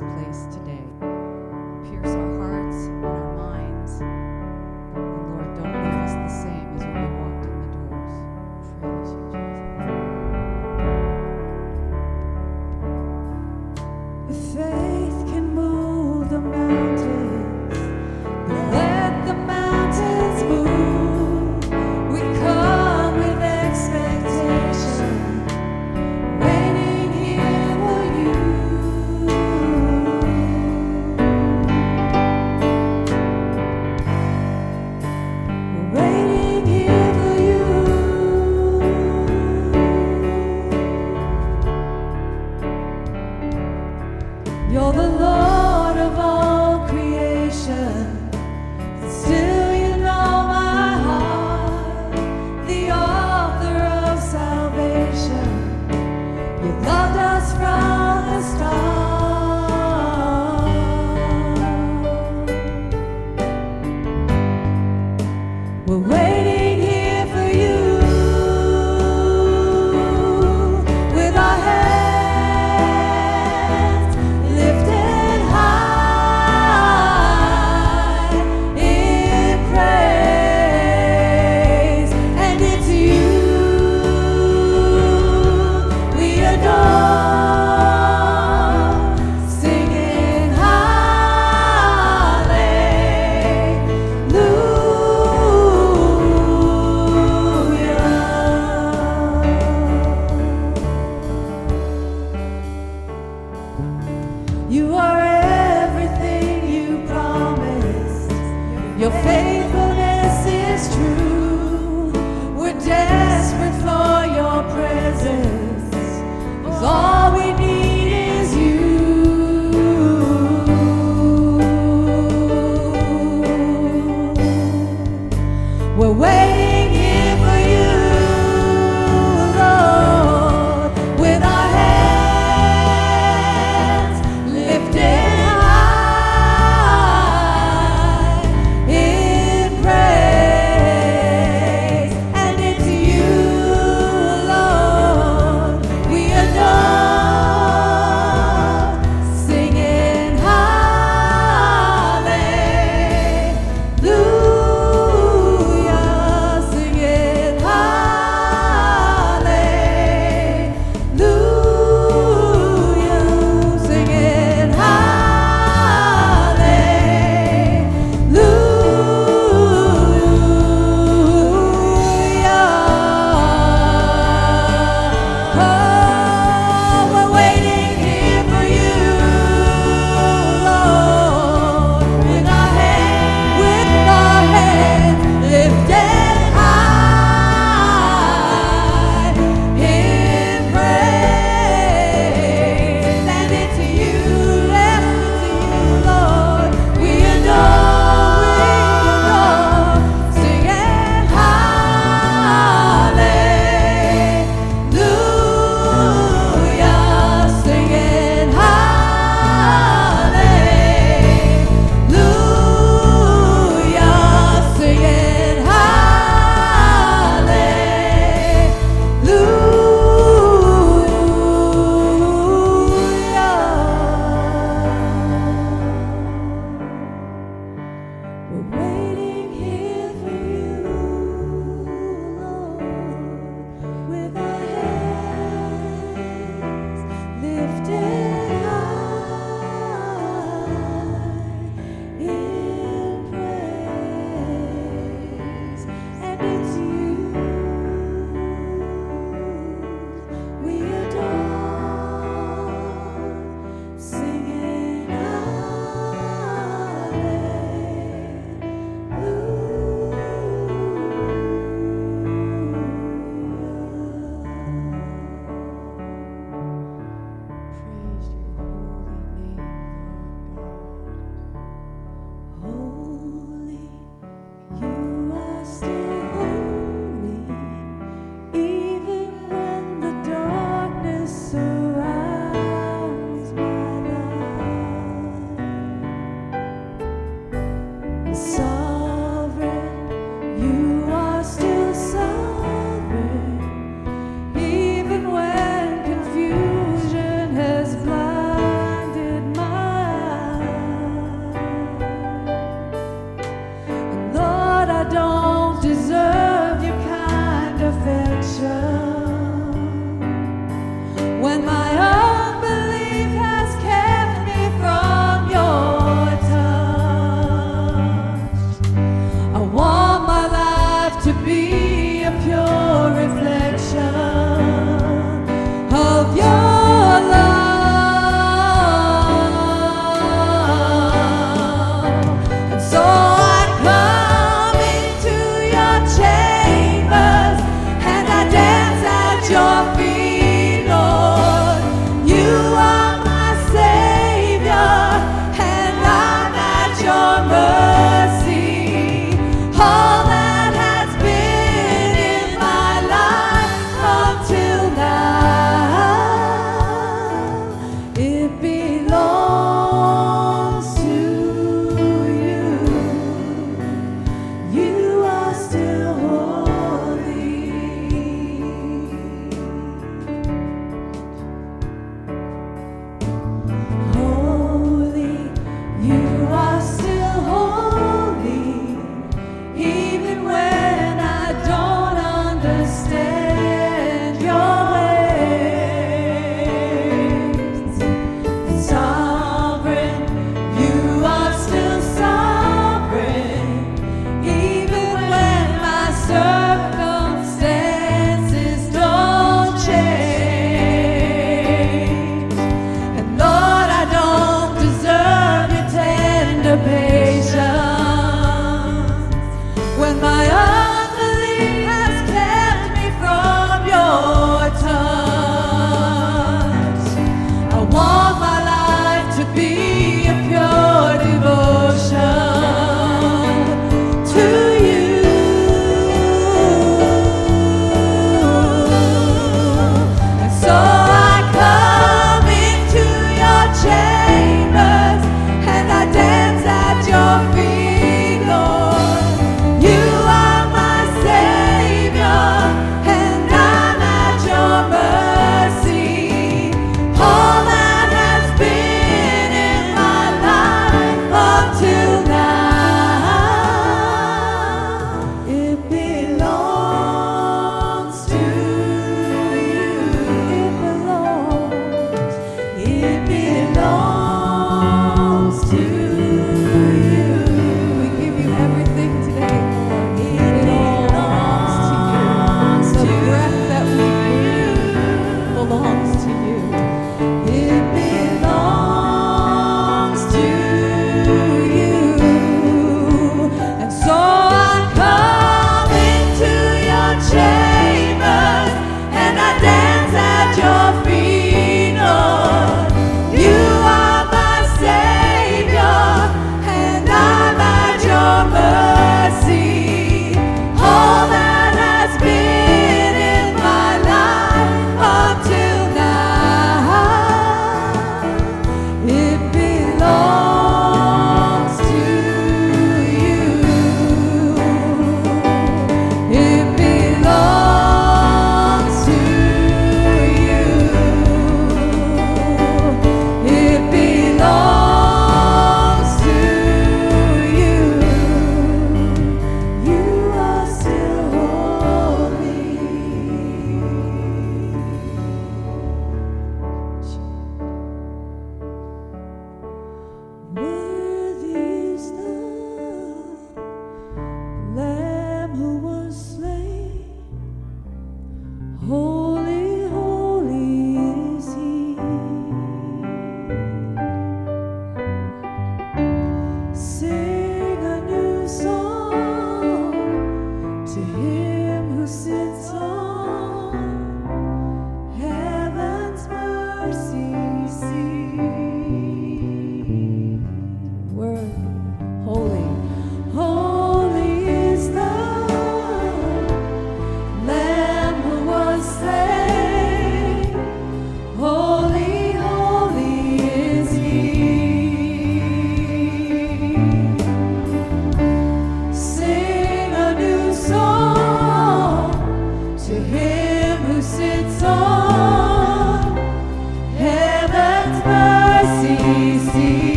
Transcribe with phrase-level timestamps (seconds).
[0.00, 0.69] place today.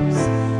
[0.00, 0.59] house.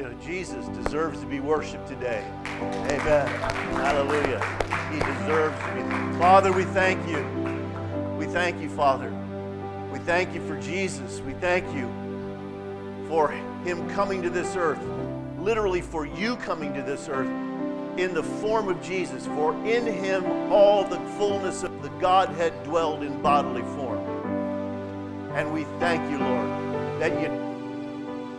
[0.00, 0.26] Hallelujah.
[0.26, 2.24] Jesus deserves to be worshiped today.
[2.62, 3.26] Amen.
[3.74, 4.40] Hallelujah.
[4.90, 6.18] He deserves to be.
[6.18, 7.22] Father, we thank you.
[8.16, 9.12] We thank you, Father.
[9.92, 11.20] We thank you for Jesus.
[11.20, 11.86] We thank you
[13.08, 14.80] for him coming to this earth,
[15.38, 17.28] literally for you coming to this earth
[17.98, 19.26] in the form of Jesus.
[19.26, 23.98] For in him all the fullness of the Godhead dwelled in bodily form.
[25.34, 26.48] And we thank you, Lord,
[27.02, 27.28] that you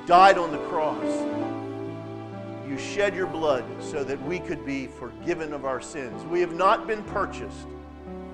[0.08, 1.31] died on the cross.
[2.72, 6.24] You shed your blood so that we could be forgiven of our sins.
[6.24, 7.68] We have not been purchased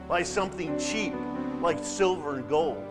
[0.08, 1.16] by something cheap
[1.60, 2.84] like silver and gold,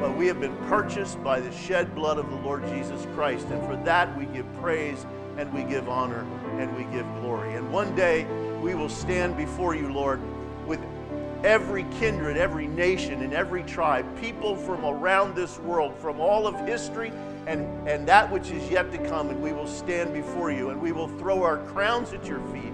[0.00, 3.46] but we have been purchased by the shed blood of the Lord Jesus Christ.
[3.48, 5.04] And for that we give praise
[5.36, 6.26] and we give honor
[6.58, 7.56] and we give glory.
[7.56, 8.24] And one day
[8.62, 10.18] we will stand before you, Lord,
[10.66, 10.80] with
[11.44, 16.58] every kindred, every nation, and every tribe, people from around this world, from all of
[16.66, 17.12] history
[17.50, 20.80] and, and that which is yet to come, and we will stand before you and
[20.80, 22.72] we will throw our crowns at your feet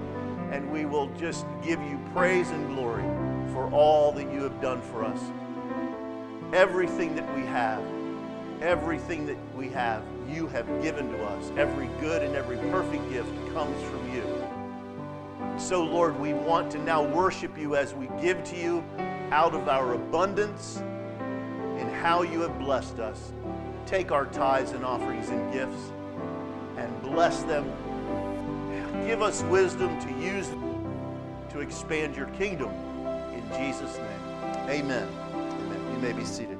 [0.52, 3.02] and we will just give you praise and glory
[3.54, 5.18] for all that you have done for us.
[6.52, 7.82] Everything that we have,
[8.60, 11.50] everything that we have, you have given to us.
[11.56, 15.58] Every good and every perfect gift comes from you.
[15.58, 18.84] So, Lord, we want to now worship you as we give to you
[19.30, 23.32] out of our abundance and how you have blessed us.
[23.86, 25.92] Take our tithes and offerings and gifts
[26.76, 27.64] and bless them.
[29.06, 30.66] Give us wisdom to use them
[31.50, 32.70] to expand your kingdom.
[33.32, 34.20] In Jesus' name,
[34.68, 35.08] amen.
[35.32, 35.92] Amen.
[35.92, 36.55] You may be seated.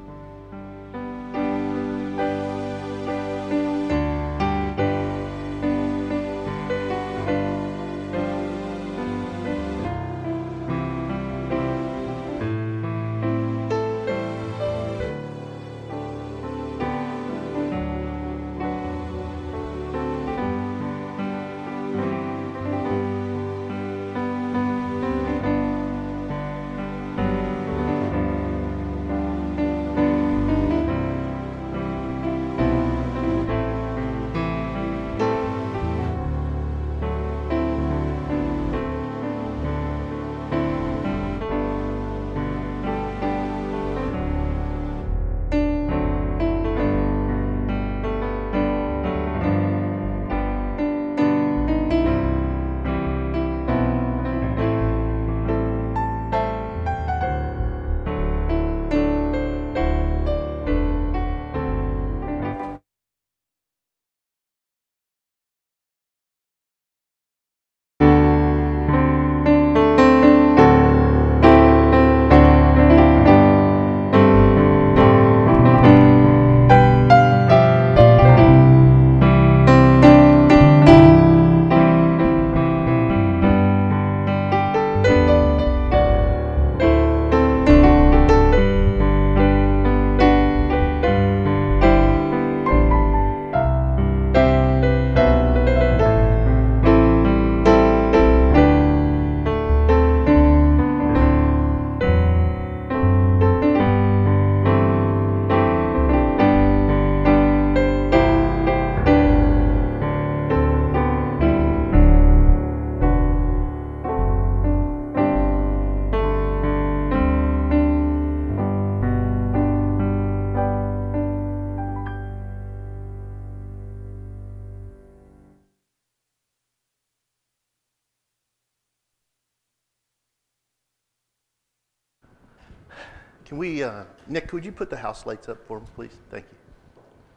[133.57, 136.11] Can we, uh, Nick, could you put the house lights up for me, please?
[136.31, 136.45] Thank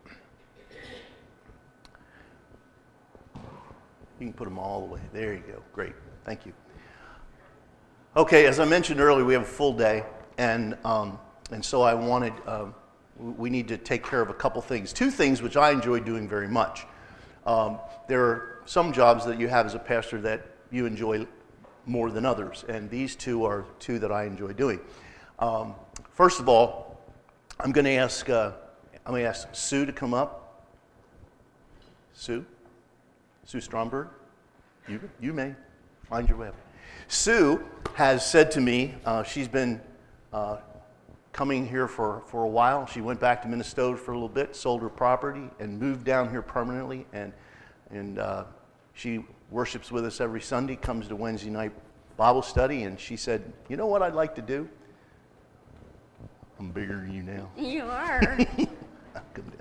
[0.05, 0.11] you.
[4.19, 4.99] You can put them all the way.
[5.13, 5.63] There you go.
[5.71, 5.93] Great.
[6.25, 6.51] Thank you.
[8.17, 10.03] Okay, as I mentioned earlier, we have a full day,
[10.37, 11.17] and, um,
[11.51, 12.75] and so I wanted, um,
[13.17, 14.91] we need to take care of a couple things.
[14.91, 16.85] Two things which I enjoy doing very much.
[17.45, 17.79] Um,
[18.09, 21.25] there are some jobs that you have as a pastor that you enjoy
[21.85, 24.81] more than others, and these two are two that I enjoy doing.
[25.39, 25.73] Um,
[26.11, 26.99] first of all,
[27.59, 28.51] I'm going to ask uh,
[29.05, 30.65] I'm going to ask Sue to come up.
[32.13, 32.45] Sue,
[33.45, 34.09] Sue Stromberg,
[34.87, 35.55] you you may
[36.09, 36.55] find your way up.
[37.07, 37.63] Sue
[37.95, 39.79] has said to me uh, she's been
[40.33, 40.57] uh,
[41.31, 42.85] coming here for, for a while.
[42.85, 46.29] She went back to Minnesota for a little bit, sold her property, and moved down
[46.29, 47.05] here permanently.
[47.13, 47.31] And,
[47.91, 48.43] and uh,
[48.93, 51.71] she worships with us every Sunday, comes to Wednesday night
[52.17, 54.67] Bible study, and she said, You know what I'd like to do?
[56.59, 57.49] I'm bigger than you now.
[57.57, 58.37] You are.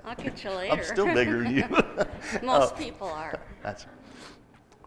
[0.05, 0.73] I'll get you later.
[0.73, 1.63] I'm still bigger than you.
[2.43, 3.39] Most Oh, people are.
[3.63, 3.85] That's,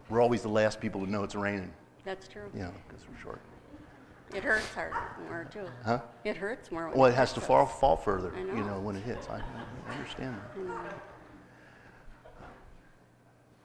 [0.09, 1.71] we're always the last people to know it's raining,
[2.05, 2.49] That's true.
[2.55, 3.41] Yeah, because we're short.
[4.33, 4.93] It hurts hard
[5.27, 5.65] more too.
[5.85, 5.99] Huh?
[6.23, 6.87] It hurts more.
[6.89, 8.75] when Well, it has to fall, fall further, I you know.
[8.75, 9.27] know, when it hits.
[9.29, 10.59] I, I understand that.
[10.59, 10.89] I know.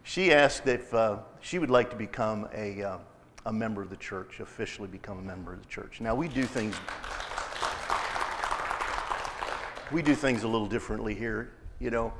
[0.02, 2.98] She asked if uh, she would like to become a, uh,
[3.46, 6.00] a member of the church, officially become a member of the church.
[6.00, 6.76] Now, we do things,
[9.90, 11.50] we do things a little differently here.
[11.78, 12.12] You know,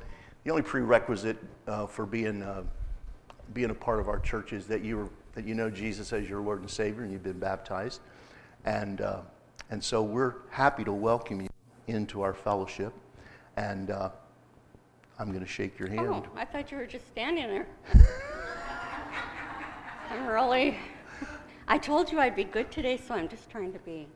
[0.43, 2.63] the only prerequisite uh, for being, uh,
[3.53, 6.41] being a part of our church is that you, that you know Jesus as your
[6.41, 8.01] Lord and Savior and you've been baptized.
[8.65, 9.21] And, uh,
[9.69, 11.49] and so we're happy to welcome you
[11.87, 12.93] into our fellowship.
[13.57, 14.09] And uh,
[15.19, 16.23] I'm going to shake your hand.
[16.25, 17.67] Oh, I thought you were just standing there.
[20.09, 20.77] I'm really.
[21.67, 24.07] I told you I'd be good today, so I'm just trying to be.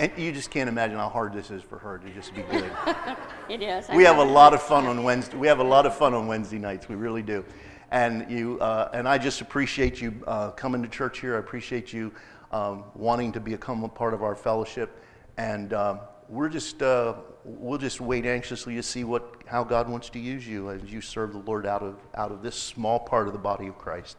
[0.00, 2.72] And you just can't imagine how hard this is for her to just be good.
[3.50, 3.88] It is.
[3.88, 5.36] we have a lot of fun on Wednesday.
[5.36, 6.88] We have a lot of fun on Wednesday nights.
[6.88, 7.44] We really do.
[7.90, 11.34] And you uh, and I just appreciate you uh, coming to church here.
[11.34, 12.12] I appreciate you
[12.52, 15.02] um, wanting to become a part of our fellowship.
[15.36, 20.08] And um, we're just uh, we'll just wait anxiously to see what how God wants
[20.10, 23.26] to use you as you serve the Lord out of out of this small part
[23.26, 24.16] of the body of Christ.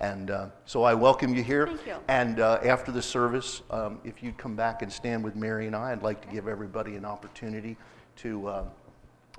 [0.00, 1.66] And uh, so I welcome you here.
[1.66, 1.96] Thank you.
[2.08, 5.76] And uh, after the service, um, if you'd come back and stand with Mary and
[5.76, 7.76] I, I'd like to give everybody an opportunity
[8.16, 8.64] to, uh,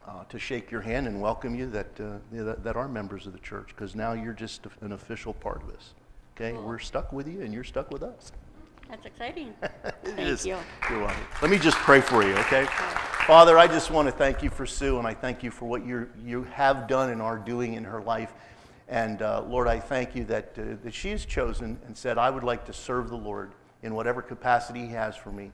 [0.07, 3.33] uh, to shake your hand and welcome you that, uh, that, that are members of
[3.33, 5.95] the church, because now you're just an official part of this.
[6.35, 6.53] Okay?
[6.53, 8.31] We're stuck with you, and you're stuck with us.
[8.87, 9.53] That's exciting.
[10.03, 10.45] Thank is.
[10.45, 10.57] you.
[10.89, 11.23] You're welcome.
[11.41, 12.65] Let me just pray for you, okay?
[13.25, 15.85] Father, I just want to thank you for Sue, and I thank you for what
[15.85, 18.33] you you have done and are doing in her life.
[18.91, 22.29] And uh, Lord, I thank you that, uh, that she has chosen and said, I
[22.29, 25.53] would like to serve the Lord in whatever capacity He has for me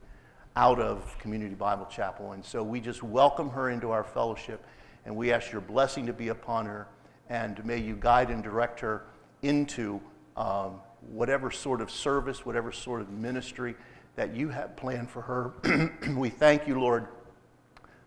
[0.56, 2.32] out of Community Bible Chapel.
[2.32, 4.66] And so we just welcome her into our fellowship,
[5.06, 6.88] and we ask your blessing to be upon her,
[7.28, 9.04] and may you guide and direct her
[9.42, 10.00] into
[10.36, 13.76] um, whatever sort of service, whatever sort of ministry
[14.16, 15.92] that you have planned for her.
[16.16, 17.06] we thank you, Lord,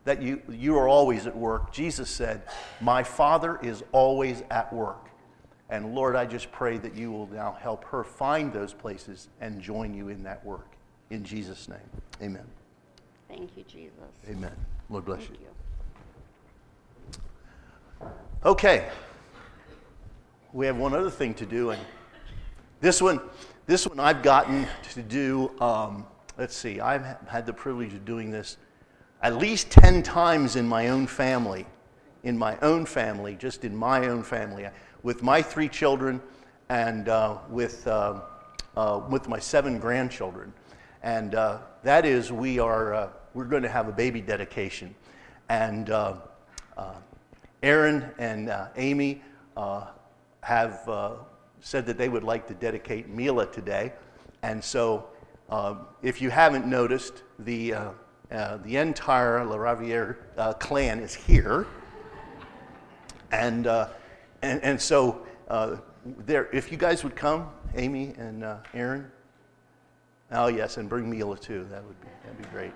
[0.04, 1.72] that you, you are always at work.
[1.72, 2.42] Jesus said,
[2.82, 5.08] My Father is always at work.
[5.72, 9.62] And Lord, I just pray that you will now help her find those places and
[9.62, 10.68] join you in that work.
[11.10, 11.80] In Jesus' name,
[12.22, 12.46] amen.
[13.30, 13.94] Thank you, Jesus.
[14.30, 14.52] Amen.
[14.90, 15.48] Lord bless Thank you.
[18.02, 18.08] you.
[18.46, 18.90] Okay.
[20.52, 21.82] We have one other thing to do, and
[22.82, 23.22] this one,
[23.66, 25.52] this one I've gotten to do.
[25.62, 26.06] Um,
[26.38, 28.58] let's see, I've had the privilege of doing this
[29.22, 31.66] at least ten times in my own family,
[32.24, 34.68] in my own family, just in my own family,
[35.04, 36.22] with my three children,
[36.70, 38.22] and uh, with uh,
[38.76, 40.54] uh, with my seven grandchildren,
[41.04, 44.96] and uh, that is we are uh, we're going to have a baby dedication,
[45.50, 45.92] and.
[47.64, 49.22] Aaron and Amy
[50.42, 50.90] have
[51.60, 53.94] said that they would like to dedicate Mila today.
[54.42, 55.06] And so,
[56.02, 57.90] if you haven't noticed, the, uh,
[58.32, 61.68] uh, the entire La Raviere uh, clan is here.
[63.32, 63.68] And,
[64.42, 65.78] and, and so, uh,
[66.26, 69.12] there, if you guys would come, Amy and uh, Aaron.
[70.32, 71.68] Oh, yes, and bring Mila too.
[71.70, 72.72] That would be, that'd be great.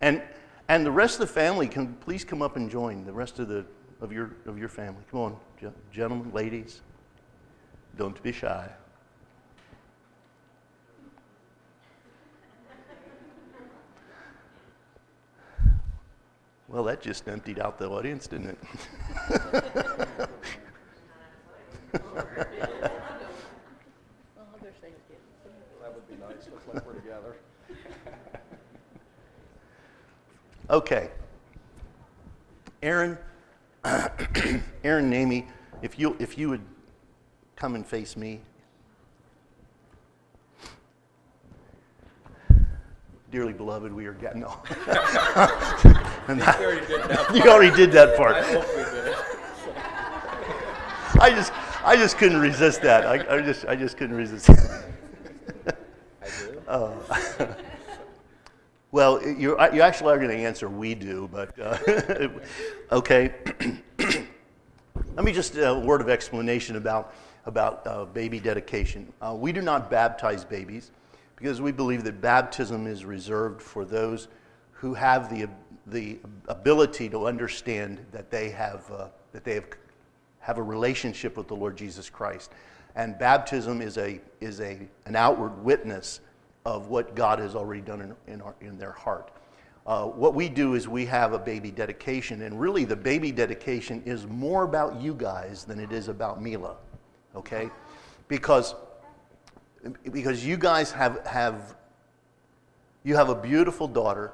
[0.00, 0.22] And,
[0.68, 3.48] and the rest of the family can please come up and join the rest of,
[3.48, 3.64] the,
[4.00, 5.02] of, your, of your family.
[5.10, 5.36] Come on,
[5.90, 6.82] gentlemen, ladies.
[7.96, 8.68] Don't be shy.
[16.68, 18.58] Well, that just emptied out the audience, didn't it?
[19.50, 20.28] That
[25.94, 26.46] would be nice.
[26.52, 27.36] Looks like we're together.
[30.68, 31.08] Okay.
[32.82, 33.16] Aaron,
[33.84, 35.46] Aaron and Amy,
[35.80, 36.60] if you, if you would
[37.56, 38.40] come and face me.
[43.30, 44.62] Dearly beloved, we are getting no.
[46.28, 48.36] And that- you already did that part.
[48.36, 49.14] I hope we did.
[51.20, 51.52] I just,
[51.84, 53.06] I just couldn't resist that.
[53.06, 54.50] I, I just, I just couldn't resist.
[56.68, 56.86] I
[57.38, 57.46] do.
[58.90, 62.28] Well, you, you actually are going to answer we do, but uh,
[62.90, 63.34] okay.
[65.14, 67.12] Let me just uh, a word of explanation about,
[67.44, 69.12] about uh, baby dedication.
[69.20, 70.90] Uh, we do not baptize babies
[71.36, 74.28] because we believe that baptism is reserved for those
[74.72, 75.48] who have the,
[75.90, 79.66] the ability to understand that they have, uh, that they have,
[80.40, 82.52] have a relationship with the Lord Jesus Christ.
[82.94, 86.20] And baptism is, a, is a, an outward witness
[86.64, 89.30] of what God has already done in, in, our, in their heart.
[89.86, 94.02] Uh, what we do is we have a baby dedication, and really the baby dedication
[94.04, 96.76] is more about you guys than it is about Mila,
[97.34, 97.70] okay?
[98.26, 98.74] Because,
[100.12, 101.74] because you guys have, have,
[103.02, 104.32] you have a beautiful daughter,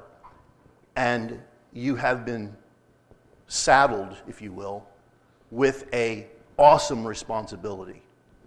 [0.95, 1.39] and
[1.73, 2.55] you have been
[3.47, 4.87] saddled, if you will,
[5.51, 6.27] with a
[6.57, 8.01] awesome responsibility.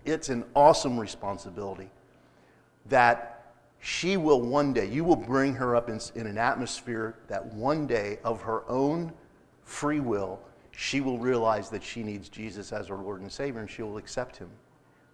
[0.04, 1.90] It's an awesome responsibility
[2.87, 7.44] that she will one day, you will bring her up in, in, an atmosphere that
[7.54, 9.12] one day of her own
[9.62, 10.40] free will,
[10.72, 13.98] she will realize that she needs Jesus as her Lord and Savior and she will
[13.98, 14.48] accept him.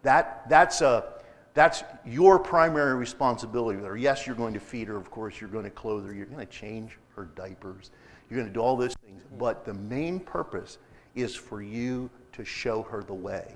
[0.02, 1.04] That, that's, a,
[1.52, 3.96] that's your primary responsibility with her.
[3.96, 6.46] Yes, you're going to feed her, of course, you're going to clothe her, you're going
[6.46, 7.90] to change her diapers,
[8.28, 9.22] you're going to do all those things.
[9.38, 10.78] But the main purpose
[11.14, 13.54] is for you to show her the way.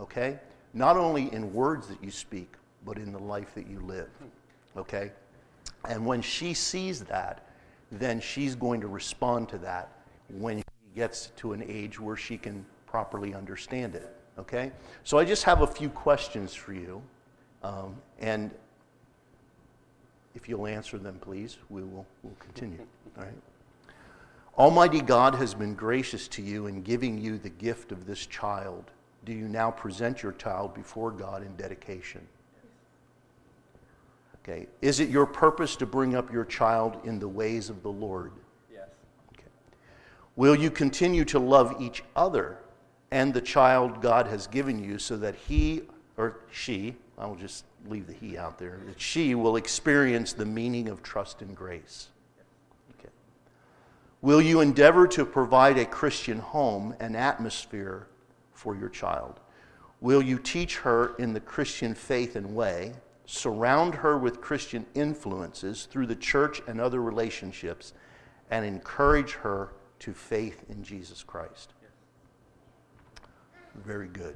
[0.00, 0.38] Okay?
[0.74, 2.52] Not only in words that you speak,
[2.84, 4.10] but in the life that you live.
[4.76, 5.12] Okay?
[5.88, 7.46] And when she sees that,
[7.90, 9.92] then she's going to respond to that
[10.28, 14.14] when she gets to an age where she can properly understand it.
[14.38, 14.72] Okay?
[15.04, 17.02] So I just have a few questions for you.
[17.62, 18.50] Um, and
[20.38, 22.78] if you'll answer them, please, we will we'll continue.
[23.16, 23.34] All right?
[24.56, 28.84] Almighty God has been gracious to you in giving you the gift of this child.
[29.24, 32.20] Do you now present your child before God in dedication?
[34.36, 34.68] Okay.
[34.80, 38.30] Is it your purpose to bring up your child in the ways of the Lord?
[38.72, 38.88] Yes.
[39.34, 39.48] Okay.
[40.36, 42.58] Will you continue to love each other
[43.10, 45.82] and the child God has given you so that he
[46.16, 50.88] or she, I'll just leave the he out there, that she will experience the meaning
[50.88, 52.08] of trust and grace?
[52.98, 53.08] Okay.
[54.22, 58.06] Will you endeavor to provide a Christian home and atmosphere
[58.52, 59.40] for your child?
[60.00, 62.92] Will you teach her in the Christian faith and way?
[63.28, 67.92] surround her with Christian influences through the church and other relationships,
[68.50, 71.74] and encourage her to faith in Jesus Christ.
[73.74, 74.34] Very good.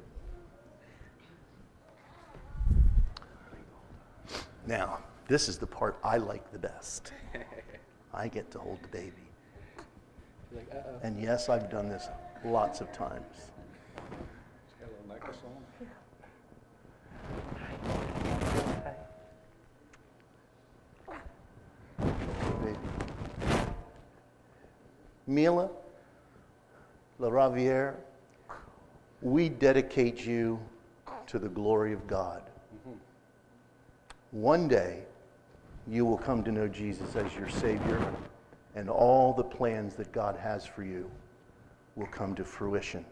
[4.65, 7.11] Now, this is the part I like the best.
[8.13, 9.11] I get to hold the baby.
[10.55, 10.67] Like.
[11.01, 12.07] And yes, I've done this
[12.45, 13.25] lots of times.
[13.35, 15.37] She's got a little necklace
[22.63, 22.77] baby.
[25.27, 25.69] Mila
[27.19, 27.95] La Raviere,
[29.21, 30.59] we dedicate you
[31.27, 32.43] to the glory of God.
[34.33, 35.03] One day,
[35.87, 38.03] you will come to know Jesus as your Savior,
[38.73, 41.07] and all the plans that God has for you
[41.95, 43.05] will come to fruition.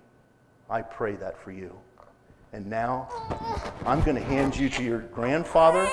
[0.68, 1.78] I pray that for you.
[2.54, 3.08] And now,
[3.86, 5.88] I'm going to hand you to your grandfather,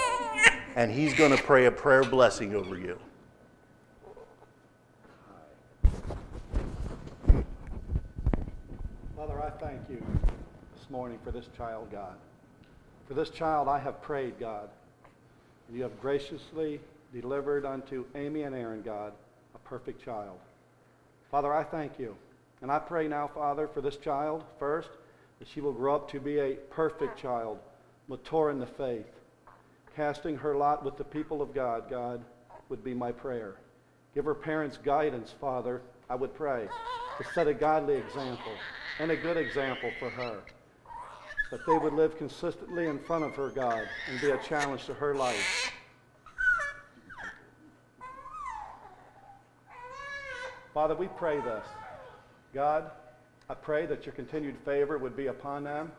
[0.77, 2.99] and he's going to pray a prayer blessing over you.
[9.15, 10.03] Father, I thank you
[10.75, 12.15] this morning for this child, God.
[13.07, 14.71] For this child I have prayed, God.
[15.73, 16.81] You have graciously
[17.13, 19.13] delivered unto Amy and Aaron, God,
[19.55, 20.39] a perfect child.
[21.31, 22.17] Father, I thank you.
[22.63, 24.89] And I pray now, Father, for this child first,
[25.39, 27.59] that she will grow up to be a perfect child,
[28.09, 29.07] mature in the faith.
[29.95, 32.25] Casting her lot with the people of God, God,
[32.69, 33.57] would be my prayer.
[34.15, 36.67] Give her parents guidance, Father, I would pray,
[37.19, 38.53] to set a godly example
[38.99, 40.41] and a good example for her.
[41.51, 44.95] That they would live consistently in front of her, God, and be a challenge to
[44.95, 45.73] her life.
[50.75, 51.65] Father, we pray this.
[52.53, 52.91] God,
[53.49, 55.91] I pray that your continued favor would be upon them,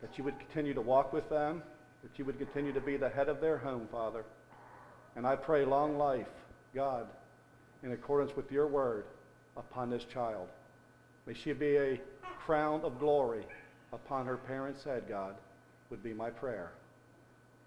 [0.00, 1.62] that you would continue to walk with them,
[2.02, 4.24] that you would continue to be the head of their home, Father.
[5.14, 6.26] And I pray long life,
[6.74, 7.06] God,
[7.82, 9.04] in accordance with your word
[9.56, 10.48] upon this child.
[11.26, 12.00] May she be a
[12.38, 13.44] crown of glory
[13.92, 15.34] upon her parents' head, God,
[15.90, 16.72] would be my prayer.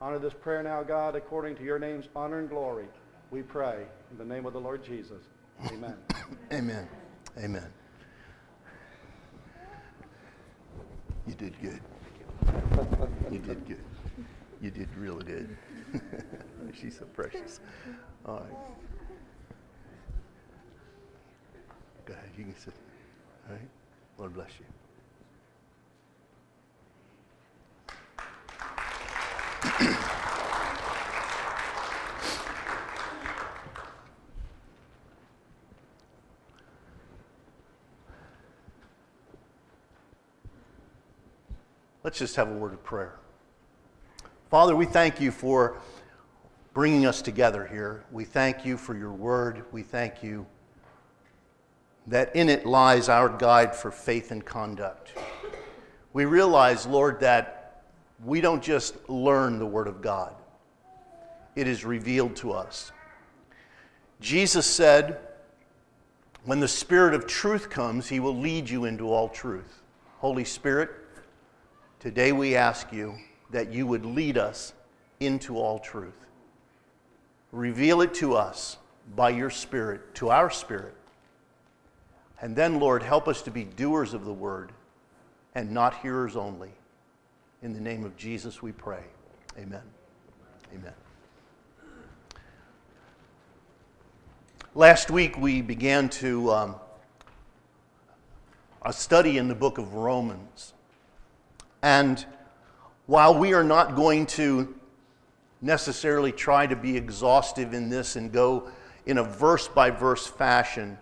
[0.02, 2.88] Honor this prayer now, God, according to your name's honor and glory.
[3.32, 5.24] We pray in the name of the Lord Jesus.
[5.68, 5.96] Amen.
[6.52, 6.88] Amen.
[7.38, 7.72] Amen.
[11.26, 11.80] You did good.
[13.32, 13.84] You did good.
[14.62, 15.56] You did real good.
[16.80, 17.60] She's so precious.
[18.26, 18.52] All right.
[22.06, 22.30] Go ahead.
[22.38, 22.74] You can sit.
[23.48, 23.70] All right.
[24.18, 24.66] Lord bless you.
[42.04, 43.16] Let's just have a word of prayer.
[44.50, 45.78] Father, we thank you for
[46.74, 48.04] bringing us together here.
[48.12, 49.64] We thank you for your word.
[49.72, 50.46] We thank you
[52.08, 55.14] that in it lies our guide for faith and conduct.
[56.12, 57.63] We realize, Lord, that
[58.24, 60.34] we don't just learn the word of God,
[61.56, 62.92] it is revealed to us.
[64.20, 65.20] Jesus said,
[66.46, 69.82] When the Spirit of truth comes, he will lead you into all truth.
[70.20, 70.92] Holy Spirit,
[72.00, 73.16] today we ask you
[73.52, 74.74] that you would lead us
[75.20, 76.26] into all truth.
[77.52, 78.78] Reveal it to us
[79.16, 80.96] by your Spirit, to our spirit.
[82.42, 84.72] And then, Lord, help us to be doers of the word
[85.56, 86.72] and not hearers only.
[87.64, 89.06] In the name of Jesus we pray.
[89.58, 89.84] Amen.
[90.76, 90.92] Amen.
[94.76, 96.76] Last week we began to um,
[98.82, 100.74] a study in the book of Romans.
[101.82, 102.26] And
[103.06, 104.76] while we are not going to
[105.62, 108.70] necessarily try to be exhaustive in this and go
[109.06, 110.98] in a verse by verse fashion,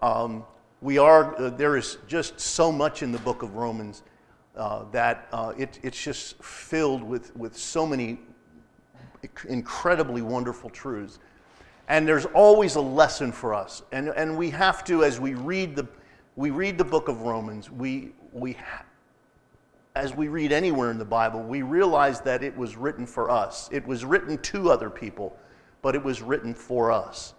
[0.00, 0.44] um,
[0.80, 4.02] we are, uh, there is just so much in the book of Romans
[4.60, 8.20] uh, that uh, it, it's just filled with, with so many
[9.48, 11.18] incredibly wonderful truths.
[11.88, 13.82] And there's always a lesson for us.
[13.90, 15.88] And, and we have to, as we read the,
[16.36, 18.56] we read the book of Romans, we, we,
[19.94, 23.70] as we read anywhere in the Bible, we realize that it was written for us.
[23.72, 25.36] It was written to other people,
[25.80, 27.32] but it was written for us.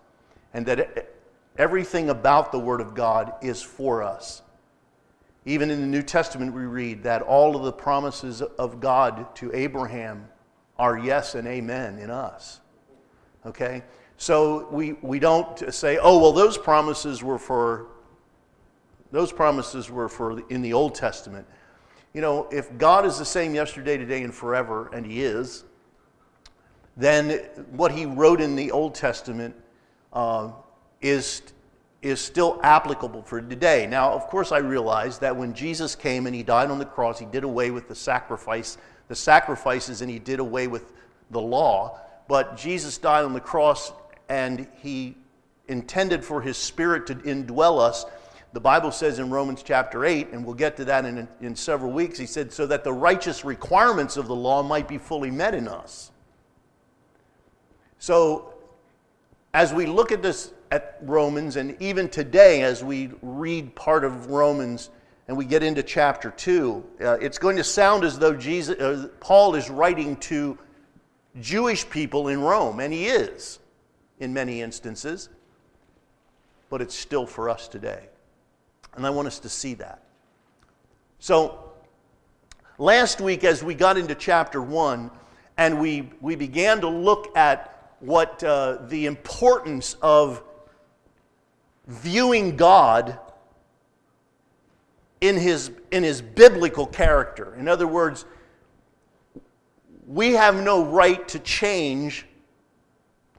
[0.56, 1.16] And that it,
[1.58, 4.42] everything about the Word of God is for us.
[5.46, 9.52] Even in the New Testament, we read that all of the promises of God to
[9.56, 10.28] Abraham
[10.78, 12.60] are yes and amen in us.
[13.46, 13.84] Okay?
[14.18, 17.88] So we, we don't say, oh, well, those promises were for,
[19.12, 21.48] those promises were for in the Old Testament.
[22.14, 25.64] You know, if God is the same yesterday, today, and forever, and He is,
[26.98, 27.32] then
[27.72, 29.56] what He wrote in the Old Testament
[30.14, 30.52] uh,
[31.02, 31.42] is,
[32.02, 33.86] is still applicable for today.
[33.88, 37.20] Now, of course, I realize that when Jesus came and He died on the cross,
[37.20, 40.94] He did away with the sacrifice, the sacrifices, and He did away with
[41.30, 42.00] the law.
[42.28, 43.94] But Jesus died on the cross,
[44.30, 45.16] and He
[45.68, 48.06] intended for His Spirit to indwell us
[48.54, 51.92] the Bible says in Romans chapter 8, and we'll get to that in, in several
[51.92, 55.56] weeks, he said, so that the righteous requirements of the law might be fully met
[55.56, 56.12] in us.
[57.98, 58.54] So,
[59.54, 64.28] as we look at this at Romans, and even today, as we read part of
[64.28, 64.90] Romans
[65.28, 69.10] and we get into chapter 2, uh, it's going to sound as though Jesus, uh,
[69.20, 70.58] Paul is writing to
[71.42, 73.60] Jewish people in Rome, and he is
[74.20, 75.30] in many instances,
[76.70, 78.08] but it's still for us today.
[78.96, 80.04] And I want us to see that.
[81.20, 81.74] So,
[82.78, 85.12] last week, as we got into chapter 1,
[85.58, 90.44] and we, we began to look at what uh, the importance of
[91.92, 93.20] viewing God
[95.20, 97.56] in his, in his biblical character.
[97.56, 98.26] In other words,
[100.08, 102.26] we have no right to change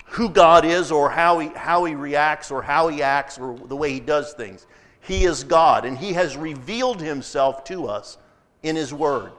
[0.06, 3.76] who God is or how he, how he reacts or how he acts or the
[3.76, 4.66] way he does things.
[5.02, 8.18] He is God, and He has revealed Himself to us
[8.62, 9.32] in His Word.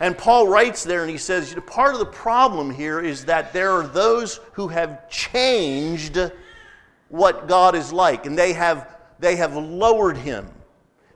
[0.00, 3.70] And Paul writes there and he says, part of the problem here is that there
[3.70, 6.18] are those who have changed
[7.08, 10.48] what God is like, and they have, they have lowered him.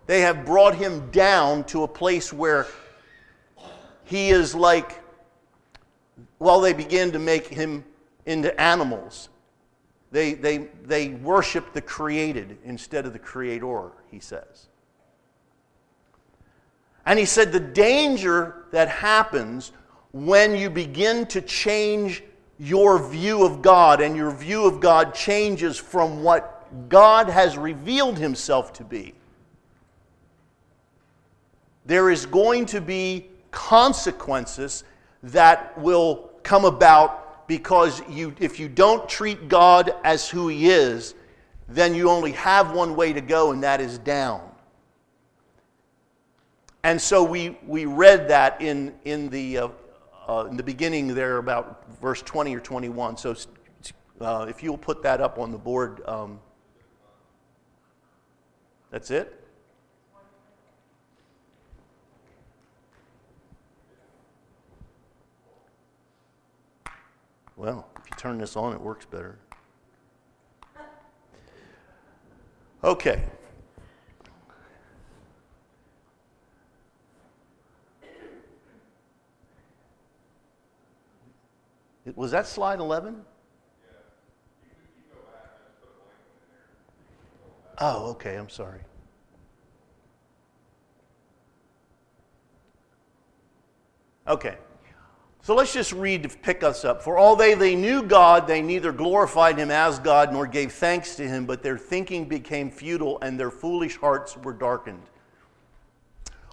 [0.06, 2.66] They have brought him down to a place where
[4.04, 5.02] he is like,
[6.38, 7.84] well, they begin to make him
[8.24, 9.28] into animals.
[10.10, 14.68] They, they, they worship the created instead of the creator, he says.
[17.04, 19.72] And he said the danger that happens
[20.12, 22.22] when you begin to change
[22.58, 28.18] your view of God and your view of God changes from what God has revealed
[28.18, 29.14] himself to be,
[31.86, 34.84] there is going to be consequences
[35.22, 41.14] that will come about because you, if you don't treat God as who he is,
[41.68, 44.42] then you only have one way to go, and that is down.
[46.84, 49.68] And so we, we read that in, in, the, uh,
[50.28, 53.16] uh, in the beginning there, about verse 20 or 21.
[53.16, 53.34] So
[54.20, 56.40] uh, if you'll put that up on the board, um,
[58.90, 59.34] that's it?
[67.56, 69.36] Well, if you turn this on, it works better.
[72.84, 73.22] Okay.
[82.16, 83.24] Was that slide 11?
[87.80, 88.80] Oh, okay, I'm sorry.
[94.26, 94.56] Okay.
[95.42, 97.00] So let's just read to pick us up.
[97.02, 101.26] For they, they knew God, they neither glorified him as God nor gave thanks to
[101.26, 105.04] him, but their thinking became futile and their foolish hearts were darkened.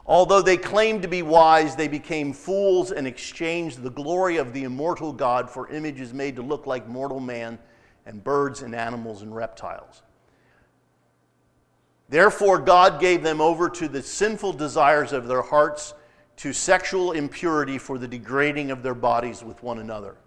[0.08, 4.64] Although they claimed to be wise, they became fools and exchanged the glory of the
[4.64, 7.58] immortal God for images made to look like mortal man
[8.06, 10.04] and birds and animals and reptiles.
[12.08, 15.96] Therefore, God gave them over to the sinful desires of their hearts,
[16.38, 20.18] to sexual impurity for the degrading of their bodies with one another.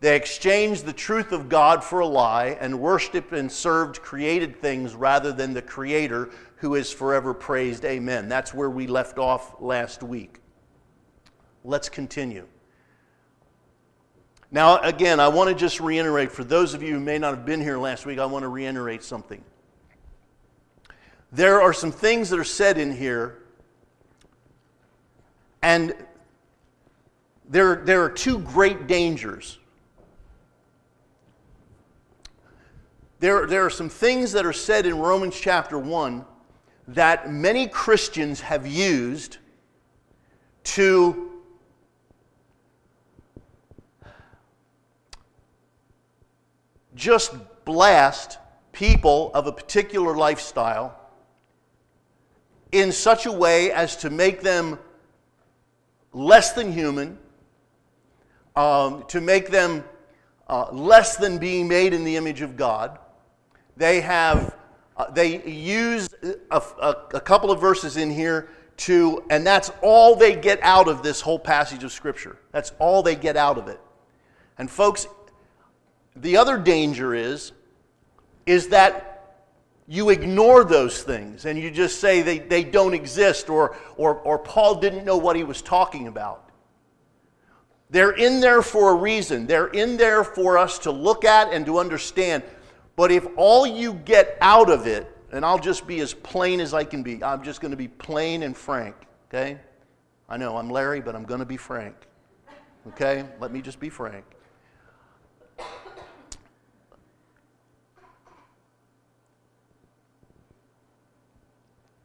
[0.00, 4.96] They exchanged the truth of God for a lie and worshiped and served created things
[4.96, 6.30] rather than the Creator
[6.62, 7.84] who is forever praised.
[7.84, 8.28] Amen.
[8.28, 10.38] That's where we left off last week.
[11.64, 12.46] Let's continue.
[14.52, 17.44] Now, again, I want to just reiterate for those of you who may not have
[17.44, 19.42] been here last week, I want to reiterate something.
[21.32, 23.42] There are some things that are said in here,
[25.62, 25.96] and
[27.48, 29.58] there, there are two great dangers
[33.22, 36.24] There, there are some things that are said in Romans chapter 1
[36.94, 39.38] that many Christians have used
[40.64, 41.30] to
[46.94, 47.34] just
[47.64, 48.38] blast
[48.72, 50.98] people of a particular lifestyle
[52.72, 54.78] in such a way as to make them
[56.12, 57.18] less than human,
[58.56, 59.84] um, to make them
[60.48, 62.98] uh, less than being made in the image of God.
[63.76, 64.56] They have,
[64.96, 66.08] uh, they use
[66.50, 70.88] a, a, a couple of verses in here to, and that's all they get out
[70.88, 72.38] of this whole passage of Scripture.
[72.50, 73.80] That's all they get out of it.
[74.58, 75.06] And folks,
[76.16, 77.52] the other danger is,
[78.44, 79.12] is that
[79.86, 84.38] you ignore those things and you just say they, they don't exist or, or, or
[84.38, 86.50] Paul didn't know what he was talking about.
[87.90, 89.46] They're in there for a reason.
[89.46, 92.42] They're in there for us to look at and to understand.
[92.96, 96.74] But if all you get out of it, and I'll just be as plain as
[96.74, 98.94] I can be, I'm just going to be plain and frank,
[99.28, 99.58] okay?
[100.28, 101.96] I know I'm Larry, but I'm going to be frank,
[102.88, 103.24] okay?
[103.40, 104.24] Let me just be frank.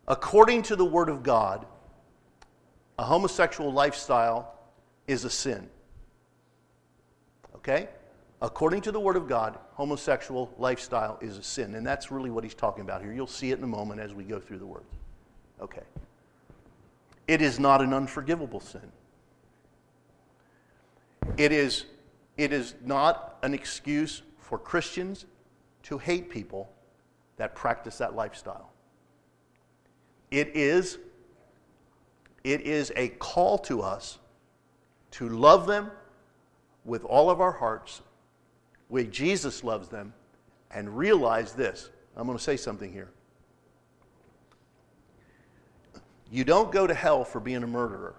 [0.07, 1.65] According to the Word of God,
[2.97, 4.55] a homosexual lifestyle
[5.05, 5.69] is a sin.
[7.55, 7.89] Okay?
[8.41, 11.75] According to the Word of God, homosexual lifestyle is a sin.
[11.75, 13.13] And that's really what he's talking about here.
[13.13, 14.83] You'll see it in a moment as we go through the Word.
[15.61, 15.83] Okay.
[17.27, 18.91] It is not an unforgivable sin.
[21.35, 21.85] It is,
[22.37, 25.25] it is not an excuse for Christians
[25.83, 26.69] to hate people
[27.37, 28.71] that practice that lifestyle.
[30.31, 30.99] It is,
[32.43, 34.19] it is a call to us
[35.11, 35.91] to love them
[36.85, 38.01] with all of our hearts
[38.89, 40.13] way Jesus loves them
[40.71, 41.89] and realize this.
[42.15, 43.09] I'm going to say something here.
[46.31, 48.15] You don't go to hell for being a murderer.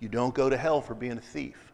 [0.00, 1.72] You don't go to hell for being a thief.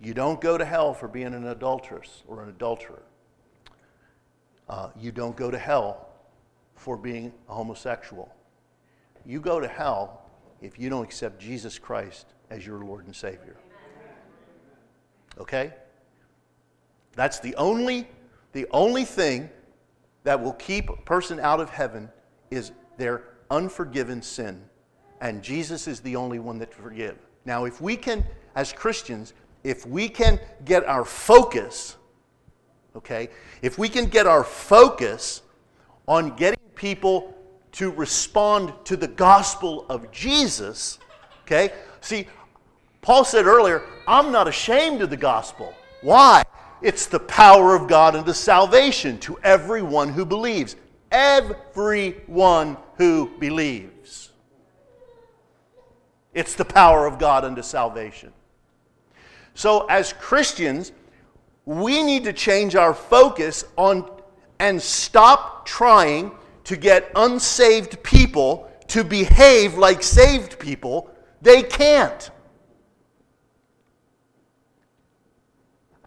[0.00, 3.02] You don't go to hell for being an adulteress or an adulterer.
[4.68, 6.08] Uh, you don't go to hell
[6.74, 8.32] for being a homosexual.
[9.26, 10.22] You go to hell
[10.60, 13.56] if you don't accept Jesus Christ as your Lord and Savior
[15.38, 15.72] okay?
[17.14, 18.08] That's the only,
[18.52, 19.50] the only thing
[20.24, 22.10] that will keep a person out of heaven
[22.50, 24.62] is their unforgiven sin,
[25.20, 27.16] and Jesus is the only one that forgive.
[27.44, 28.24] Now, if we can,
[28.54, 29.32] as Christians,
[29.64, 31.96] if we can get our focus,
[32.94, 33.30] okay,
[33.62, 35.42] if we can get our focus
[36.06, 37.34] on getting people
[37.72, 40.98] to respond to the gospel of Jesus,
[41.42, 42.26] okay, see,
[43.08, 45.72] Paul said earlier, I'm not ashamed of the gospel.
[46.02, 46.42] Why?
[46.82, 50.76] It's the power of God unto salvation to everyone who believes.
[51.10, 54.32] Everyone who believes.
[56.34, 58.30] It's the power of God unto salvation.
[59.54, 60.92] So, as Christians,
[61.64, 64.06] we need to change our focus on
[64.58, 66.30] and stop trying
[66.64, 71.10] to get unsaved people to behave like saved people.
[71.40, 72.30] They can't.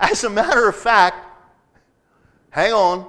[0.02, 1.16] As a matter of fact,
[2.49, 3.08] hang on.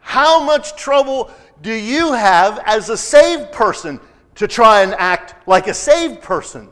[0.00, 4.00] How much trouble do you have as a saved person
[4.36, 6.70] to try and act like a saved person?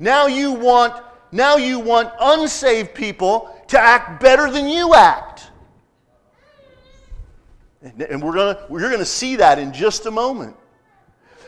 [0.00, 1.00] Now you want
[1.30, 5.50] now you want unsaved people to act better than you act.
[7.82, 10.56] And we're gonna, we're going to see that in just a moment.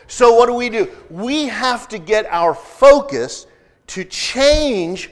[0.07, 0.89] So, what do we do?
[1.09, 3.45] We have to get our focus
[3.87, 5.11] to change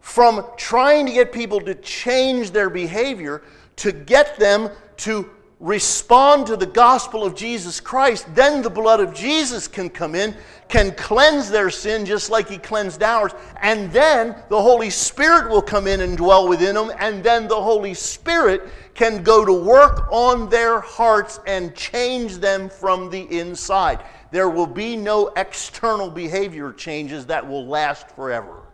[0.00, 3.42] from trying to get people to change their behavior
[3.78, 9.12] to get them to respond to the gospel of Jesus Christ, then the blood of
[9.12, 10.36] Jesus can come in,
[10.68, 15.62] can cleanse their sin just like He cleansed ours, and then the Holy Spirit will
[15.62, 18.68] come in and dwell within them, and then the Holy Spirit
[18.98, 24.02] can go to work on their hearts and change them from the inside.
[24.32, 28.64] There will be no external behavior changes that will last forever.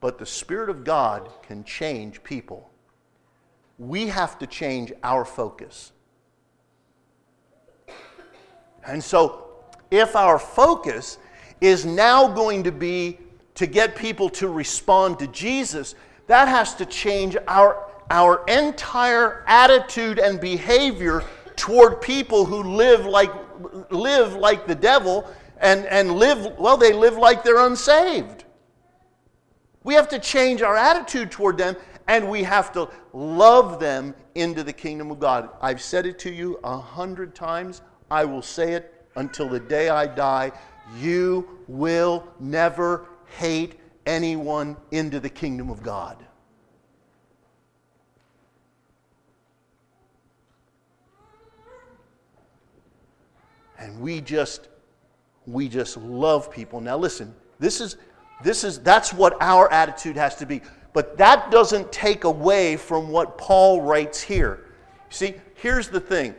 [0.00, 2.70] But the Spirit of God can change people
[3.80, 5.92] we have to change our focus.
[8.86, 9.48] And so,
[9.90, 11.16] if our focus
[11.62, 13.18] is now going to be
[13.54, 15.94] to get people to respond to Jesus,
[16.26, 21.22] that has to change our, our entire attitude and behavior
[21.56, 23.30] toward people who live like,
[23.90, 28.44] live like the devil and, and live, well, they live like they're unsaved.
[29.84, 31.76] We have to change our attitude toward them
[32.08, 35.48] and we have to love them into the kingdom of God.
[35.60, 37.82] I've said it to you a hundred times.
[38.10, 40.50] I will say it until the day I die.
[40.98, 43.06] You will never
[43.38, 46.26] hate anyone into the kingdom of God.
[53.80, 54.68] And we just
[55.46, 56.80] we just love people.
[56.80, 57.96] Now listen, this is
[58.44, 60.60] this is that's what our attitude has to be.
[60.92, 64.66] But that doesn't take away from what Paul writes here.
[65.08, 66.34] See, here's the thing.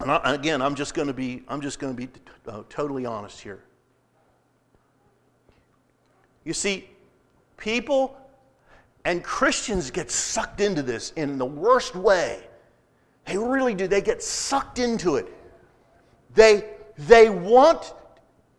[0.00, 2.08] And I, again, I'm just going to be I'm just going to be
[2.46, 3.62] uh, totally honest here.
[6.44, 6.88] You see,
[7.56, 8.16] people
[9.04, 12.40] and Christians get sucked into this in the worst way.
[13.26, 13.86] They really do.
[13.86, 15.32] They get sucked into it.
[16.34, 17.92] They, they want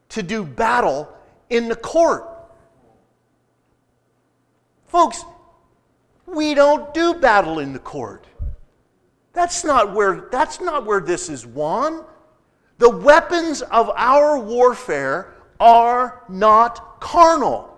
[0.09, 1.09] to do battle
[1.49, 2.27] in the court.
[4.87, 5.25] Folks,
[6.25, 8.27] we don't do battle in the court.
[9.33, 12.05] That's not where, that's not where this is won.
[12.77, 17.69] The weapons of our warfare are not carnal.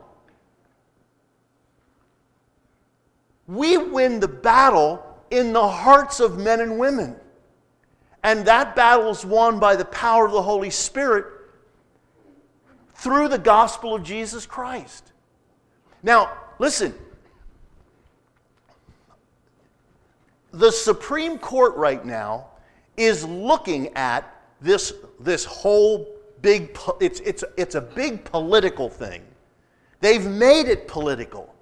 [3.47, 7.15] We win the battle in the hearts of men and women.
[8.26, 11.28] And that battle is won by the power of the Holy Spirit
[12.95, 15.11] through the gospel of Jesus Christ.
[16.01, 16.95] Now, listen,
[20.51, 22.47] the Supreme Court right now
[22.97, 26.07] is looking at this, this whole
[26.41, 29.21] big, it's, it's, it's a big political thing.
[29.99, 31.53] They've made it political.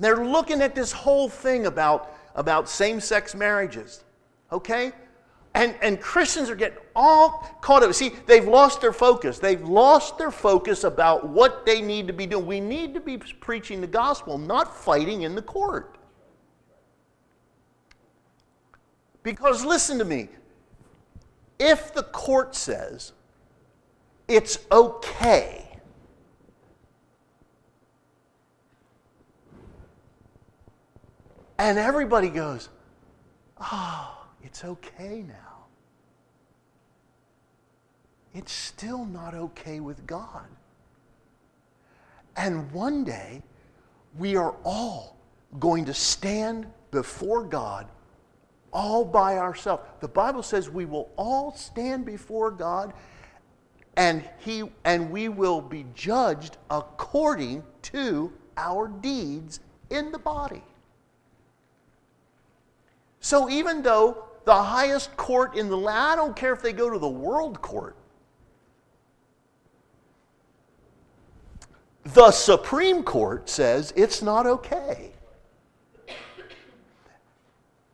[0.00, 4.02] They're looking at this whole thing about, about same sex marriages,
[4.50, 4.90] okay?
[5.54, 7.92] And, and Christians are getting all caught up.
[7.92, 9.38] See, they've lost their focus.
[9.38, 12.46] They've lost their focus about what they need to be doing.
[12.46, 15.98] We need to be preaching the gospel, not fighting in the court.
[19.22, 20.28] Because listen to me.
[21.58, 23.12] If the court says
[24.26, 25.68] it's okay,
[31.58, 32.70] and everybody goes,
[33.60, 34.21] oh,
[34.52, 35.64] it's okay now.
[38.34, 40.44] It's still not okay with God.
[42.36, 43.42] And one day,
[44.18, 45.16] we are all
[45.58, 47.86] going to stand before God
[48.74, 49.84] all by ourselves.
[50.00, 52.92] The Bible says we will all stand before God
[53.96, 60.62] and he and we will be judged according to our deeds in the body.
[63.20, 66.90] So even though the highest court in the land, I don't care if they go
[66.90, 67.96] to the world court.
[72.04, 75.12] The Supreme Court says it's not okay.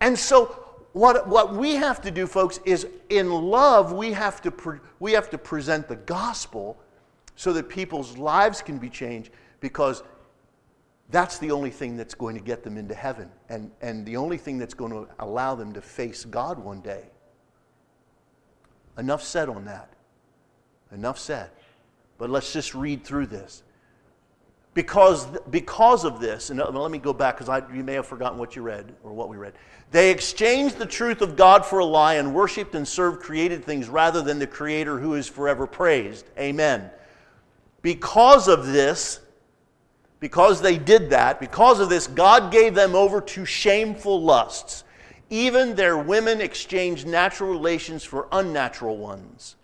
[0.01, 4.51] And so what, what we have to do, folks, is in love, we have, to
[4.51, 6.79] pre- we have to present the gospel
[7.37, 9.31] so that people's lives can be changed
[9.61, 10.03] because
[11.11, 14.37] that's the only thing that's going to get them into heaven and, and the only
[14.37, 17.05] thing that's going to allow them to face God one day.
[18.99, 19.91] Enough said on that.
[20.93, 21.51] Enough said.
[22.19, 23.63] But let's just read through this.
[24.75, 28.39] Because, because of this, and uh, let me go back because you may have forgotten
[28.39, 29.55] what you read or what we read.
[29.91, 33.89] They exchanged the truth of God for a lie and worshiped and served created things
[33.89, 36.29] rather than the Creator who is forever praised.
[36.39, 36.91] Amen.
[37.83, 39.21] Because of this,
[40.21, 44.85] because they did that, because of this, God gave them over to shameful lusts.
[45.31, 49.57] Even their women exchanged natural relations for unnatural ones.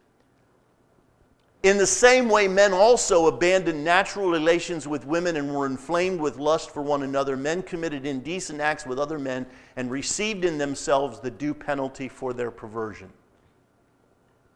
[1.64, 6.36] In the same way, men also abandoned natural relations with women and were inflamed with
[6.36, 7.38] lust for one another.
[7.38, 9.46] Men committed indecent acts with other men
[9.76, 13.10] and received in themselves the due penalty for their perversion.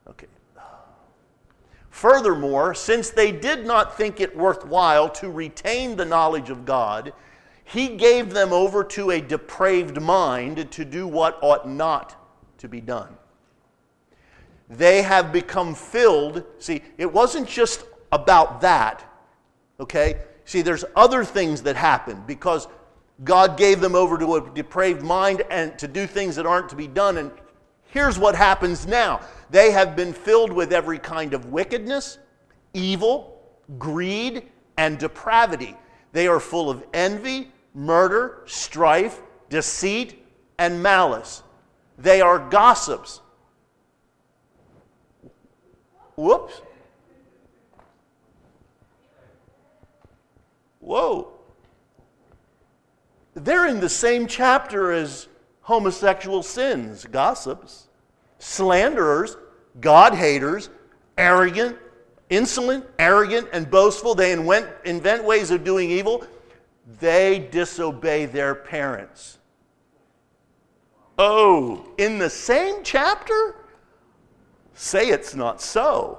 [0.07, 0.27] Okay.
[1.91, 7.13] Furthermore, since they did not think it worthwhile to retain the knowledge of God,
[7.65, 12.15] he gave them over to a depraved mind to do what ought not
[12.59, 13.19] to be done
[14.69, 16.45] they have become filled.
[16.59, 19.05] See, it wasn't just about that,
[19.81, 20.21] okay?
[20.45, 22.69] See, there's other things that happen because
[23.25, 26.77] God gave them over to a depraved mind and to do things that aren't to
[26.77, 27.19] be done.
[27.19, 27.31] And
[27.89, 29.21] here's what happens now
[29.51, 32.19] they have been filled with every kind of wickedness,
[32.75, 33.41] evil,
[33.79, 34.45] greed,
[34.77, 35.75] and depravity.
[36.13, 40.25] They are full of envy, murder, strife, deceit,
[40.59, 41.43] and malice.
[41.97, 43.21] They are gossips
[46.19, 46.63] Whoops.
[50.81, 51.33] Whoa.
[53.35, 55.28] They're in the same chapter as
[55.69, 57.89] homosexual sins, gossips,
[58.39, 59.37] slanderers,
[59.83, 60.71] God haters,
[61.19, 61.77] arrogant,
[62.31, 64.15] insolent, arrogant, and boastful.
[64.15, 66.25] They invent, invent ways of doing evil.
[67.01, 69.37] They disobey their parents.
[71.19, 73.57] Oh, in the same chapter?
[74.73, 76.19] say it's not so.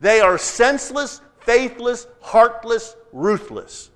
[0.00, 3.90] They are senseless, faithless, heartless, ruthless.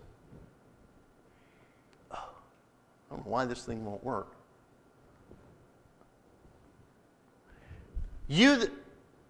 [2.12, 4.37] Oh, I don't know why this thing won't work.
[8.28, 8.70] You, th-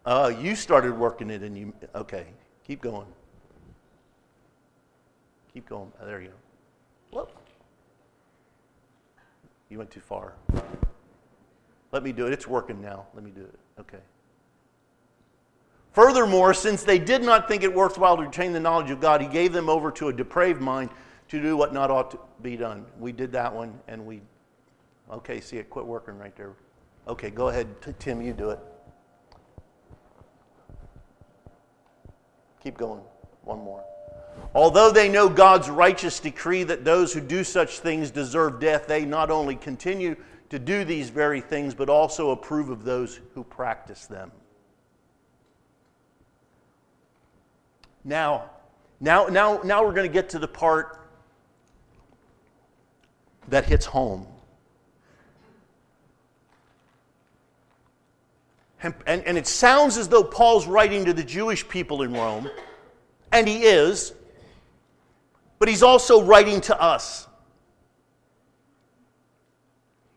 [0.05, 2.27] uh, you started working it and you, okay,
[2.65, 3.07] keep going.
[5.55, 5.91] Keep going.
[6.01, 7.19] Oh, there you go.
[7.19, 7.33] Whoop.
[9.71, 10.35] You went too far.
[11.93, 12.33] Let me do it.
[12.33, 13.07] It's working now.
[13.15, 13.55] Let me do it.
[13.81, 13.99] Okay.
[15.93, 19.27] Furthermore, since they did not think it worthwhile to retain the knowledge of God, he
[19.27, 20.91] gave them over to a depraved mind
[21.29, 22.85] to do what not ought to be done.
[22.99, 24.21] We did that one, and we,
[25.11, 26.53] okay, see it quit working right there.
[27.07, 27.69] Okay, go ahead,
[27.99, 28.61] Tim, you do it.
[32.63, 33.01] Keep going.
[33.43, 33.85] One more.
[34.55, 39.05] Although they know God's righteous decree that those who do such things deserve death, they
[39.05, 40.17] not only continue
[40.51, 44.33] to do these very things, but also approve of those who practice them.
[48.05, 48.51] Now,
[49.01, 50.99] now, now, now we're going to get to the part
[53.49, 54.27] that hits home.
[58.83, 62.49] And, and, it sounds as though Paul's writing to the Jewish people in Rome,
[63.33, 64.13] and he is,
[65.59, 67.27] but he's also writing to us.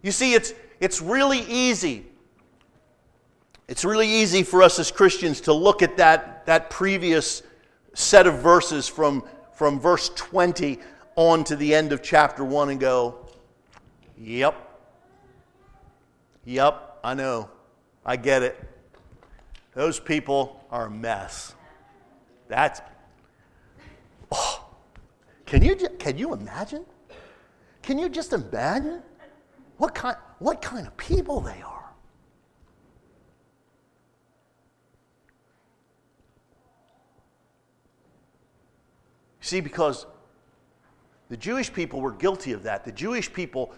[0.03, 2.05] You see, it's, it's really easy.
[3.67, 7.41] It's really easy for us as Christians to look at that, that previous
[7.93, 10.79] set of verses from, from verse 20
[11.15, 13.27] on to the end of chapter 1 and go,
[14.17, 14.55] Yep.
[16.45, 17.49] Yep, I know.
[18.05, 18.57] I get it.
[19.73, 21.55] Those people are a mess.
[22.47, 22.81] That's.
[24.31, 24.65] Oh,
[25.45, 26.85] can, you, can you imagine?
[27.81, 29.01] Can you just imagine
[29.77, 31.91] what kind, what kind of people they are?
[39.41, 40.05] See, because
[41.31, 42.83] The Jewish people were guilty of that.
[42.83, 43.73] The Jewish people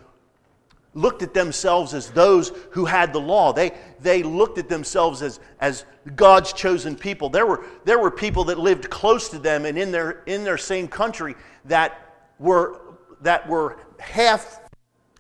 [0.94, 3.52] looked at themselves as those who had the law.
[3.54, 5.86] They, they looked at themselves as, as
[6.16, 7.30] God's chosen people.
[7.30, 10.58] There were, there were people that lived close to them and in their, in their
[10.58, 11.36] same country
[11.66, 12.80] that were,
[13.22, 14.62] that were half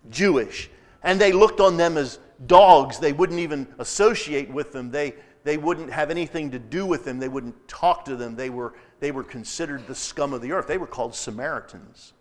[0.10, 0.70] Jewish.
[1.02, 3.00] And they looked on them as dogs.
[3.00, 4.92] They wouldn't even associate with them.
[4.92, 7.20] They, they wouldn't have anything to do with them.
[7.20, 8.36] They wouldn't talk to them.
[8.36, 10.68] They were, they were considered the scum of the earth.
[10.68, 12.14] They were called Samaritans.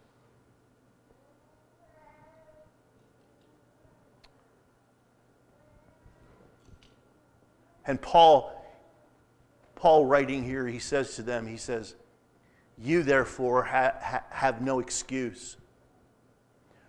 [7.87, 8.53] And Paul,
[9.75, 11.95] Paul writing here, he says to them, he says,
[12.79, 15.57] You therefore ha- ha- have no excuse.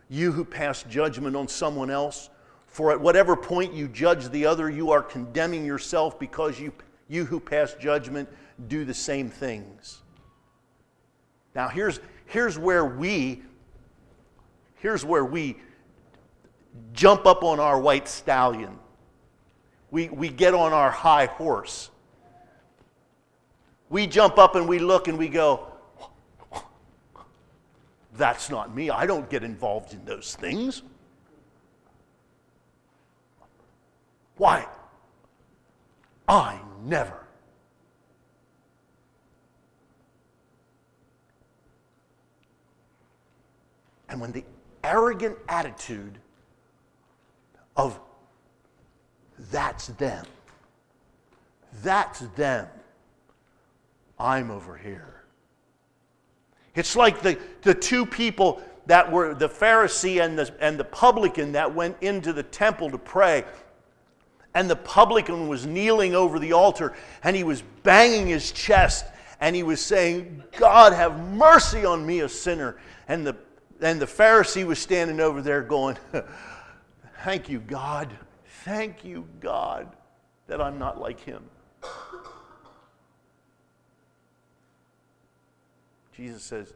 [0.10, 2.30] You who pass judgment on someone else,
[2.68, 6.74] for at whatever point you judge the other, you are condemning yourself because you,
[7.08, 8.30] you who pass judgment
[8.68, 10.02] do the same things.
[11.56, 13.44] Now here's, here's where we
[14.84, 15.56] here's where we
[16.92, 18.78] jump up on our white stallion
[19.94, 21.92] we, we get on our high horse.
[23.92, 25.68] We jump up and we look and we go,
[28.16, 28.90] that's not me.
[28.90, 30.82] I don't get involved in those things.
[34.38, 34.66] Why?
[36.28, 37.28] I never.
[44.10, 44.44] And when the
[44.84, 46.18] arrogant attitude
[47.78, 48.00] of
[49.52, 50.26] that's them.
[51.82, 52.68] That's them.
[54.20, 55.24] I'm over here.
[56.76, 61.54] It's like the, the two people that were the Pharisee and the, and the publican
[61.54, 63.46] that went into the temple to pray.
[64.56, 69.06] And the publican was kneeling over the altar and he was banging his chest
[69.40, 72.78] and he was saying, God, have mercy on me, a sinner.
[73.08, 73.36] And the,
[73.82, 75.98] and the Pharisee was standing over there going,
[77.24, 78.10] Thank you, God.
[78.64, 79.90] Thank you, God,
[80.48, 81.44] that I'm not like him.
[86.16, 86.74] Jesus says,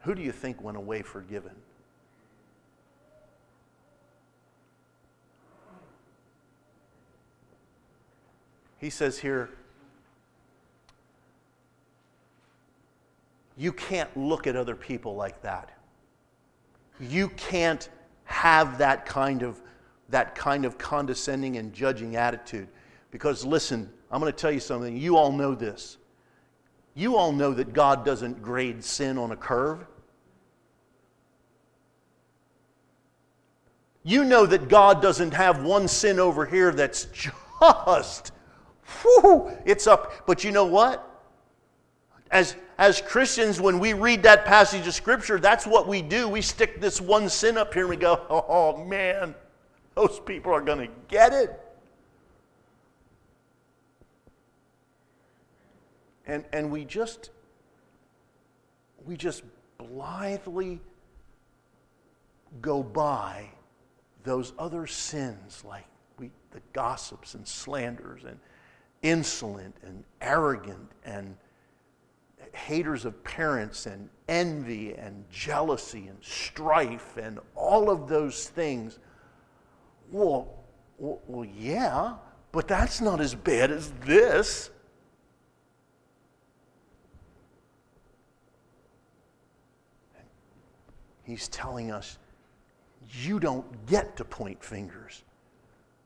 [0.00, 1.52] Who do you think went away forgiven?
[8.78, 9.50] He says here,
[13.58, 15.68] You can't look at other people like that.
[16.98, 17.86] You can't
[18.24, 19.60] have that kind of
[20.08, 22.68] that kind of condescending and judging attitude.
[23.10, 24.96] Because listen, I'm going to tell you something.
[24.96, 25.98] You all know this.
[26.94, 29.86] You all know that God doesn't grade sin on a curve.
[34.02, 38.32] You know that God doesn't have one sin over here that's just,
[39.02, 40.26] whew, it's up.
[40.26, 41.04] But you know what?
[42.30, 46.28] As, as Christians, when we read that passage of Scripture, that's what we do.
[46.28, 49.34] We stick this one sin up here and we go, oh man,
[49.98, 51.58] those people are going to get it.
[56.24, 57.30] And, and we just
[59.04, 59.42] we just
[59.78, 60.80] blithely
[62.60, 63.46] go by
[64.22, 65.86] those other sins like
[66.18, 68.38] we, the gossips and slanders and
[69.02, 71.34] insolent and arrogant and
[72.52, 78.98] haters of parents and envy and jealousy and strife and all of those things
[80.10, 80.54] well,
[80.98, 82.14] well, yeah,
[82.52, 84.70] but that's not as bad as this.
[91.22, 92.18] He's telling us,
[93.22, 95.22] you don't get to point fingers.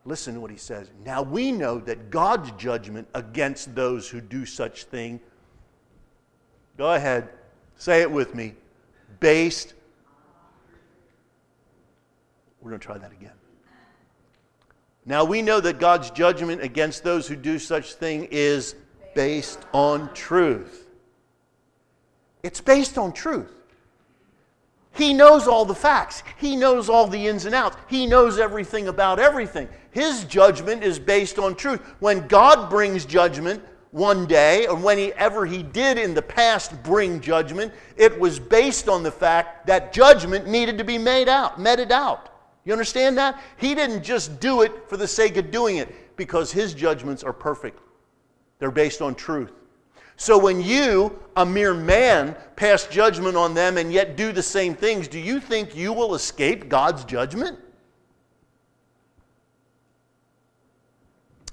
[0.05, 0.91] Listen to what he says.
[1.05, 5.21] Now we know that God's judgment against those who do such thing,
[6.77, 7.29] go ahead,
[7.77, 8.55] say it with me,
[9.21, 9.75] based.
[12.61, 13.33] We're going to try that again.
[15.05, 18.75] Now we know that God's judgment against those who do such thing is
[19.15, 20.89] based on truth.
[22.43, 23.53] It's based on truth.
[24.95, 26.23] He knows all the facts.
[26.37, 27.77] He knows all the ins and outs.
[27.89, 29.69] He knows everything about everything.
[29.91, 31.81] His judgment is based on truth.
[32.01, 37.73] When God brings judgment one day, or whenever He did in the past bring judgment,
[37.97, 42.32] it was based on the fact that judgment needed to be made out, meted out.
[42.65, 43.41] You understand that?
[43.57, 47.33] He didn't just do it for the sake of doing it because his judgments are
[47.33, 47.81] perfect.
[48.59, 49.53] They're based on truth.
[50.17, 54.75] So when you, a mere man, pass judgment on them and yet do the same
[54.75, 57.59] things, do you think you will escape God's judgment?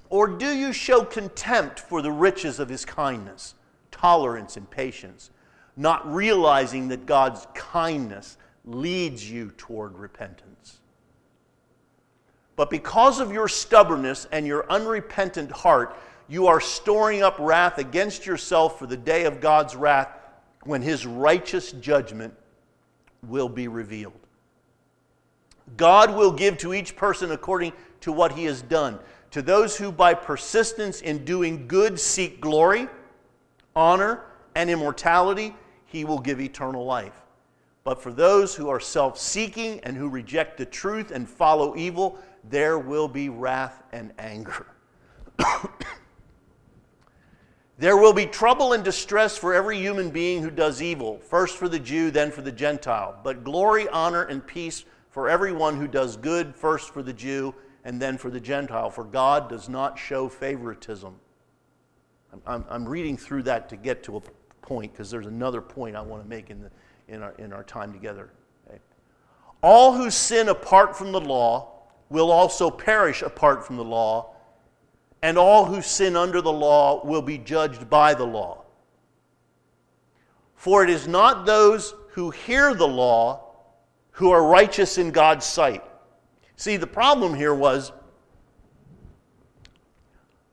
[0.09, 3.55] Or do you show contempt for the riches of his kindness,
[3.91, 5.31] tolerance, and patience?
[5.79, 10.48] not realizing that God's kindness leads you toward repentance.
[12.59, 15.95] But because of your stubbornness and your unrepentant heart,
[16.27, 20.09] you are storing up wrath against yourself for the day of God's wrath
[20.65, 22.33] when his righteous judgment
[23.25, 24.19] will be revealed.
[25.77, 28.99] God will give to each person according to what he has done.
[29.31, 32.89] To those who by persistence in doing good seek glory,
[33.73, 35.55] honor, and immortality,
[35.85, 37.21] he will give eternal life.
[37.85, 42.19] But for those who are self seeking and who reject the truth and follow evil,
[42.43, 44.67] there will be wrath and anger.
[47.77, 51.69] there will be trouble and distress for every human being who does evil, first for
[51.69, 53.19] the Jew, then for the Gentile.
[53.23, 58.01] But glory, honor, and peace for everyone who does good, first for the Jew, and
[58.01, 58.89] then for the Gentile.
[58.89, 61.15] For God does not show favoritism.
[62.45, 64.21] I'm, I'm reading through that to get to a
[64.61, 66.71] point because there's another point I want to make in, the,
[67.07, 68.29] in, our, in our time together.
[68.67, 68.79] Okay?
[69.61, 71.78] All who sin apart from the law
[72.09, 74.33] will also perish apart from the law,
[75.21, 78.63] and all who sin under the law will be judged by the law.
[80.55, 83.45] For it is not those who hear the law
[84.11, 85.83] who are righteous in God's sight.
[86.57, 87.93] See, the problem here was,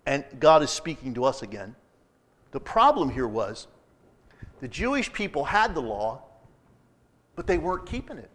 [0.04, 1.74] and God is speaking to us again,
[2.52, 3.66] the problem here was
[4.60, 6.22] the Jewish people had the law,
[7.34, 8.30] but they weren't keeping it.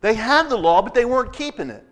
[0.00, 1.84] They had the law, but they weren't keeping it.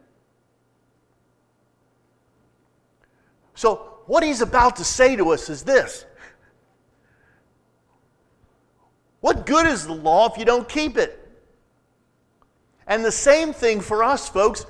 [3.55, 6.05] So, what he's about to say to us is this
[9.21, 11.23] What good is the law if you don't keep it?
[12.87, 14.65] And the same thing for us, folks.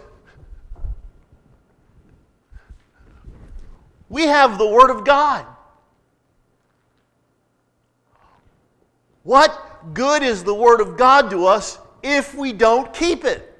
[4.08, 5.44] We have the Word of God.
[9.24, 13.52] What good is the Word of God to us if we don't keep it,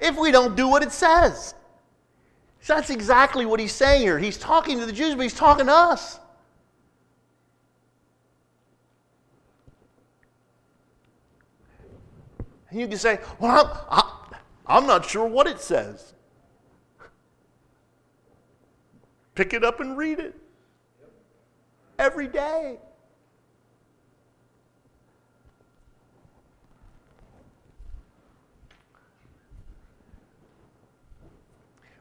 [0.00, 1.54] if we don't do what it says.
[2.60, 4.18] So that's exactly what he's saying here.
[4.18, 6.18] He's talking to the Jews, but he's talking to us.
[12.70, 16.14] And you can say, Well, I'm, I'm not sure what it says.
[19.34, 20.34] Pick it up and read it
[21.98, 22.78] every day.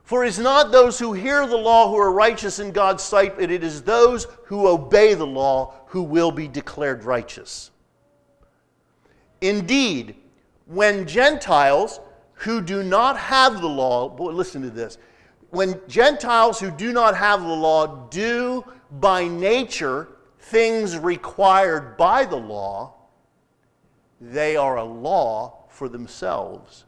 [0.05, 3.37] For it is not those who hear the law who are righteous in God's sight,
[3.37, 7.71] but it is those who obey the law who will be declared righteous.
[9.41, 10.15] Indeed,
[10.67, 11.99] when Gentiles
[12.33, 14.99] who do not have the law, boy, listen to this.
[15.49, 22.35] When Gentiles who do not have the law do by nature things required by the
[22.35, 22.93] law,
[24.21, 26.84] they are a law for themselves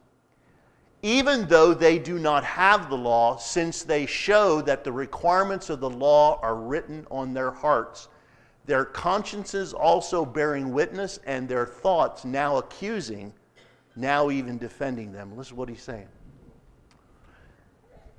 [1.04, 5.80] even though they do not have the law, since they show that the requirements of
[5.80, 8.08] the law are written on their hearts,
[8.66, 13.32] their consciences also bearing witness, and their thoughts now accusing,
[13.96, 15.38] now even defending them.
[15.38, 16.08] Listen to what he's saying.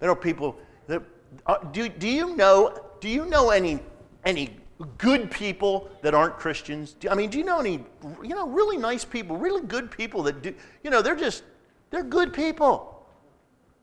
[0.01, 0.57] There are people
[0.87, 1.03] that
[1.47, 3.81] uh, do, do you know do you know any
[4.25, 4.57] any
[4.97, 6.95] good people that aren't Christians?
[6.95, 7.85] Do, I mean, do you know any
[8.23, 11.43] you know really nice people, really good people that do you know they're just
[11.91, 13.07] they're good people.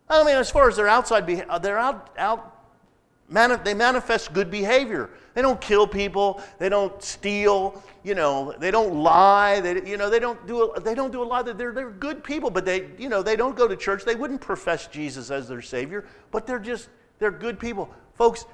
[0.09, 2.55] I mean, as far as their outside, uh, they're out, out
[3.29, 5.09] they manifest good behavior.
[5.33, 6.41] They don't kill people.
[6.59, 7.81] They don't steal.
[8.03, 9.59] You know, they don't lie.
[9.61, 10.63] They, you know, they don't do.
[10.63, 11.45] A, they don't do a lot.
[11.45, 14.05] They're they're good people, but they, you know, they don't go to church.
[14.05, 18.45] They wouldn't profess Jesus as their savior, but they're just they're good people, folks.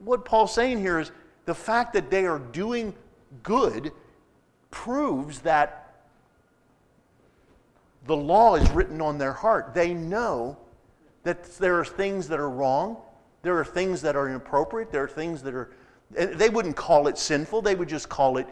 [0.00, 1.10] What Paul's saying here is
[1.46, 2.94] the fact that they are doing
[3.42, 3.90] good
[4.70, 5.87] proves that
[8.08, 9.74] the law is written on their heart.
[9.74, 10.56] They know
[11.24, 12.96] that there are things that are wrong,
[13.42, 15.70] there are things that are inappropriate, there are things that are,
[16.10, 18.48] they wouldn't call it sinful, they would just call it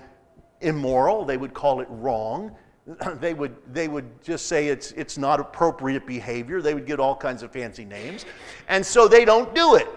[0.60, 2.54] immoral, they would call it wrong.
[3.18, 6.62] They would, they would just say it's, it's not appropriate behavior.
[6.62, 8.24] They would get all kinds of fancy names.
[8.68, 9.88] And so they don't do it.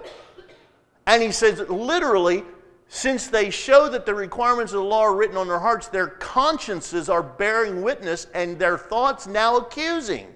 [1.05, 2.43] And he says, literally,
[2.91, 6.07] since they show that the requirements of the law are written on their hearts, their
[6.07, 10.27] consciences are bearing witness and their thoughts now accusing.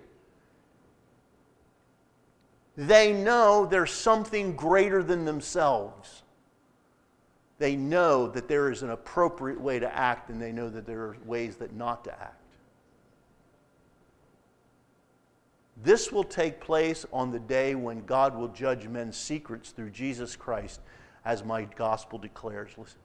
[2.77, 6.21] They know there's something greater than themselves.
[7.57, 11.01] They know that there is an appropriate way to act, and they know that there
[11.01, 12.39] are ways that not to act.
[15.81, 20.35] This will take place on the day when God will judge men's secrets through Jesus
[20.35, 20.81] Christ
[21.26, 22.71] as my gospel declares.
[22.78, 22.99] Listen.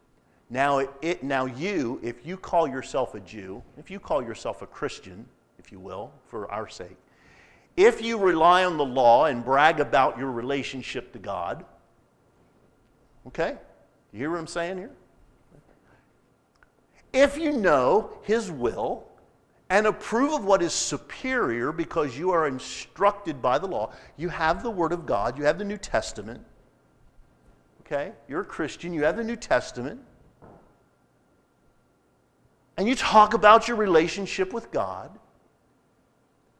[0.50, 4.66] Now, it, now you, if you call yourself a Jew, if you call yourself a
[4.66, 5.26] Christian,
[5.58, 6.96] if you will, for our sake,
[7.76, 11.64] if you rely on the law and brag about your relationship to God,
[13.26, 13.56] okay?
[14.12, 14.90] You hear what I'm saying here?
[17.12, 19.06] If you know His will
[19.70, 24.62] and approve of what is superior because you are instructed by the law, you have
[24.62, 26.42] the Word of God, you have the New Testament,
[27.90, 28.12] okay?
[28.28, 30.00] You're a Christian, you have the New Testament,
[32.76, 35.10] and you talk about your relationship with God,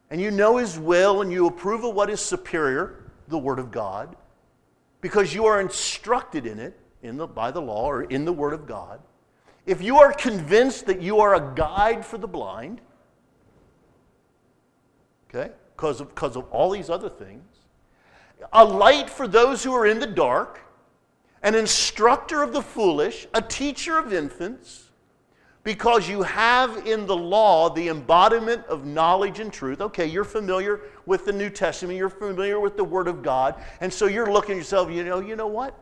[0.09, 3.71] and you know His will, and you approve of what is superior, the Word of
[3.71, 4.15] God,
[5.01, 8.53] because you are instructed in it in the, by the law or in the Word
[8.53, 8.99] of God.
[9.65, 12.81] If you are convinced that you are a guide for the blind,
[15.29, 17.43] okay, because of, because of all these other things,
[18.51, 20.59] a light for those who are in the dark,
[21.43, 24.89] an instructor of the foolish, a teacher of infants,
[25.63, 29.81] because you have in the law the embodiment of knowledge and truth.
[29.81, 33.91] Okay, you're familiar with the New Testament, you're familiar with the Word of God, and
[33.91, 35.77] so you're looking at yourself, you know, you know what?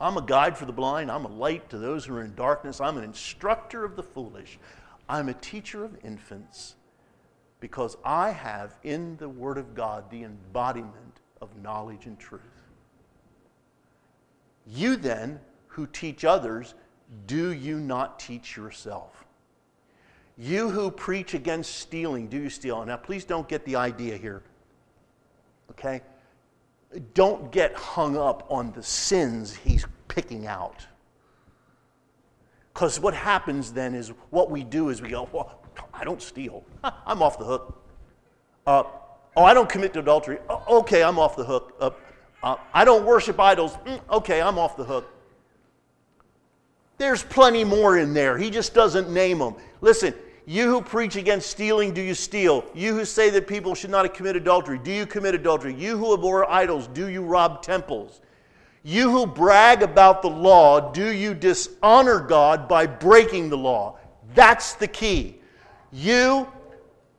[0.00, 2.80] I'm a guide for the blind, I'm a light to those who are in darkness,
[2.80, 4.58] I'm an instructor of the foolish,
[5.08, 6.76] I'm a teacher of infants,
[7.58, 12.40] because I have in the Word of God the embodiment of knowledge and truth.
[14.70, 16.74] You then, who teach others,
[17.26, 19.24] do you not teach yourself?
[20.38, 22.84] You who preach against stealing, do you steal?
[22.84, 24.42] Now, please don't get the idea here.
[25.72, 26.02] Okay?
[27.14, 30.86] Don't get hung up on the sins he's picking out.
[32.72, 35.60] Because what happens then is what we do is we go, well,
[35.92, 36.64] I don't steal.
[36.84, 37.84] I'm off the hook.
[38.66, 38.84] Uh,
[39.36, 40.38] oh, I don't commit adultery.
[40.48, 41.74] Oh, okay, I'm off the hook.
[41.80, 41.90] Uh,
[42.42, 43.76] uh, I don't worship idols.
[43.86, 45.10] Mm, okay, I'm off the hook.
[46.98, 48.36] There's plenty more in there.
[48.36, 49.54] He just doesn't name them.
[49.80, 50.14] Listen,
[50.46, 52.64] you who preach against stealing, do you steal?
[52.74, 55.74] You who say that people should not commit adultery, do you commit adultery?
[55.74, 58.20] You who abhor idols, do you rob temples?
[58.82, 63.98] You who brag about the law, do you dishonor God by breaking the law?
[64.34, 65.36] That's the key.
[65.92, 66.48] You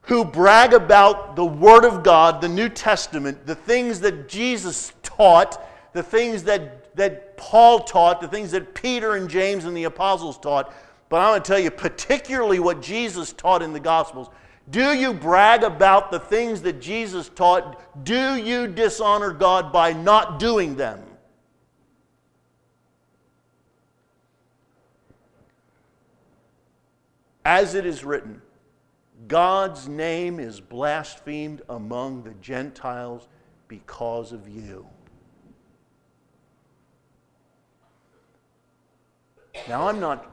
[0.02, 4.92] who brag about the Word of God, the New Testament, the things that Jesus
[5.22, 5.64] taught,
[5.94, 10.38] the things that that Paul taught, the things that Peter and James and the apostles
[10.40, 10.74] taught,
[11.10, 14.30] but I'm going to tell you particularly what Jesus taught in the Gospels.
[14.72, 18.04] Do you brag about the things that Jesus taught?
[18.04, 21.04] Do you dishonor God by not doing them?
[27.46, 28.42] As it is written,
[29.28, 33.28] God's name is blasphemed among the Gentiles
[33.68, 34.86] because of you.
[39.68, 40.26] Now, I'm not,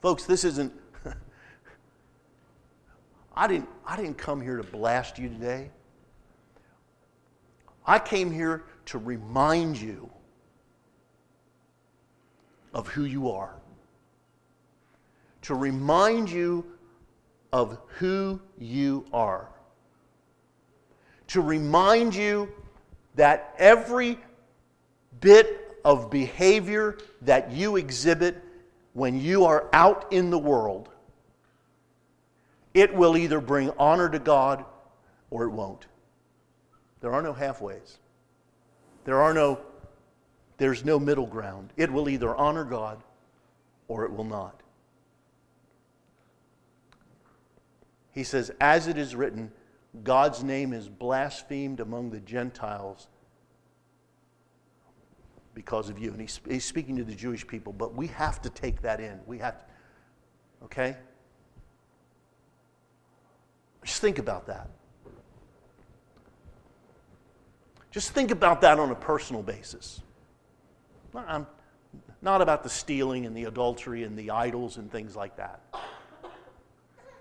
[0.00, 0.72] folks, this isn't,
[3.36, 5.70] I didn't, I didn't come here to blast you today.
[7.86, 10.10] I came here to remind you
[12.74, 13.54] of who you are,
[15.42, 16.64] to remind you
[17.52, 19.48] of who you are,
[21.28, 22.48] to remind you
[23.14, 24.18] that every
[25.20, 28.36] bit of behavior that you exhibit
[28.92, 30.90] when you are out in the world,
[32.74, 34.66] it will either bring honor to God
[35.30, 35.86] or it won't.
[37.00, 37.96] There are no halfways.
[39.06, 39.60] There are no
[40.58, 41.72] there's no middle ground.
[41.78, 43.02] It will either honor God
[43.86, 44.60] or it will not.
[48.12, 49.52] He says, As it is written,
[50.04, 53.06] God's name is blasphemed among the Gentiles
[55.58, 56.12] because of you.
[56.12, 59.18] And he's, he's speaking to the Jewish people, but we have to take that in.
[59.26, 59.64] We have to,
[60.66, 60.96] okay?
[63.82, 64.70] Just think about that.
[67.90, 70.00] Just think about that on a personal basis.
[71.12, 71.44] I'm
[72.22, 75.60] not about the stealing and the adultery and the idols and things like that.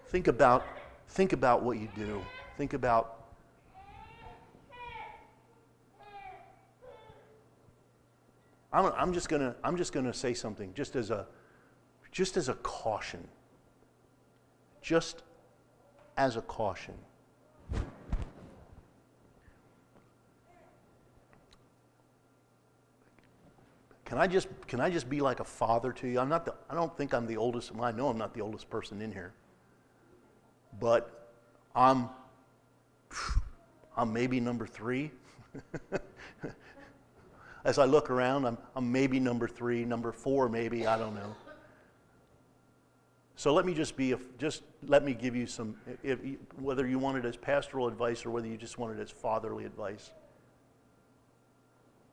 [0.10, 0.64] Think about,
[1.10, 2.22] think about what you do.
[2.56, 3.16] Think about
[8.78, 11.25] I'm, I'm just gonna I'm just gonna say something just as a
[12.11, 13.28] just as a caution.
[14.84, 15.23] Just
[16.15, 16.93] as a caution.
[24.05, 26.19] Can I just can I just be like a father to you?
[26.19, 27.73] I'm not the, I don't think I'm the oldest.
[27.73, 29.34] Well, I know I'm not the oldest person in here.
[30.80, 31.32] But
[31.75, 32.09] I'm
[33.97, 35.11] I'm maybe number 3.
[37.68, 41.36] as I look around, I'm, I'm maybe number three, number four, maybe, I don't know.
[43.36, 46.18] So let me just be, a, just let me give you some, if,
[46.61, 49.65] whether you want it as pastoral advice or whether you just want it as fatherly
[49.65, 50.11] advice.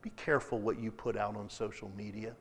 [0.03, 2.35] Be careful what you put out on social media.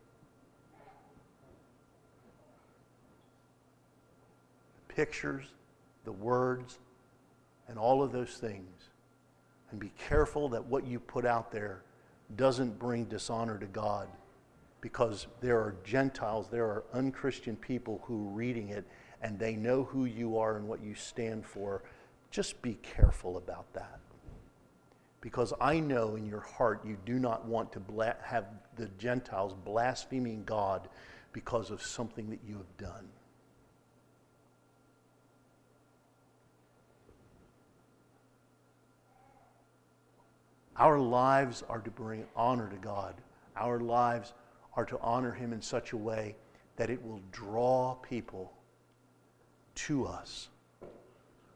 [4.88, 5.45] The Pictures,
[6.03, 6.80] the words,
[7.68, 8.89] and all of those things.
[9.70, 11.84] And be careful that what you put out there
[12.38, 14.08] doesn't bring dishonor to God
[14.82, 18.86] because there are Gentiles, there are unchristian people who are reading it
[19.22, 21.84] and they know who you are and what you stand for.
[22.32, 24.00] Just be careful about that.
[25.22, 29.56] Because I know in your heart you do not want to bla- have the Gentiles
[29.64, 30.90] blaspheming God
[31.32, 33.08] because of something that you have done.
[40.78, 43.15] Our lives are to bring honor to God.
[43.55, 44.34] Our lives
[44.76, 46.36] are to honor Him in such a way
[46.76, 48.51] that it will draw people
[49.76, 50.49] to us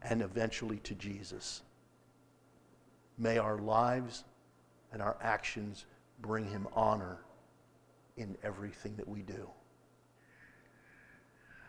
[0.04, 1.64] and eventually to Jesus.
[3.18, 4.24] May our lives
[4.94, 5.86] and our actions
[6.22, 7.18] bring Him honor
[8.18, 9.50] in everything that we do.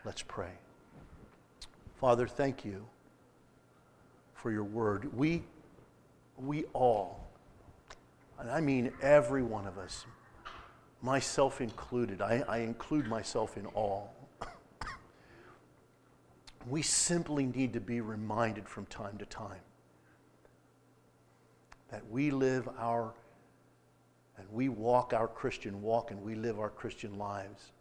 [0.05, 0.51] Let's pray.
[1.99, 2.85] Father, thank you
[4.33, 5.13] for your word.
[5.15, 5.43] We,
[6.37, 7.28] we all,
[8.39, 10.05] and I mean every one of us,
[11.01, 14.13] myself included, I, I include myself in all.
[16.69, 19.61] we simply need to be reminded from time to time
[21.91, 23.13] that we live our
[24.37, 27.71] and we walk our Christian walk and we live our Christian lives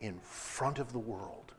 [0.00, 1.52] in front of the world.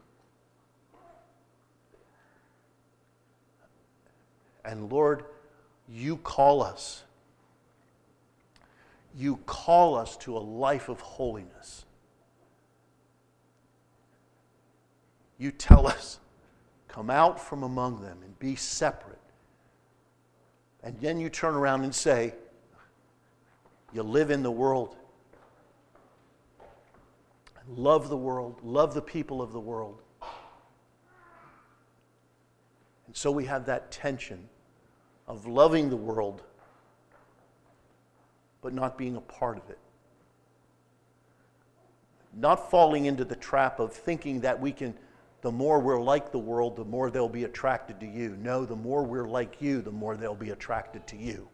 [4.63, 5.25] And Lord,
[5.87, 7.04] you call us
[9.17, 11.85] you call us to a life of holiness.
[15.37, 16.19] You tell us,
[16.87, 19.19] come out from among them and be separate.
[20.83, 22.33] And then you turn around and say,
[23.93, 24.97] you live in the world.
[27.67, 30.01] Love the world, love the people of the world.
[33.07, 34.47] And so we have that tension
[35.27, 36.43] of loving the world
[38.65, 39.77] but not being a part of it.
[42.33, 44.95] Not falling into the trap of thinking that we can,
[45.41, 48.35] the more we're like the world, the more they'll be attracted to you.
[48.41, 51.47] No, the more we're like you, the more they'll be attracted to you.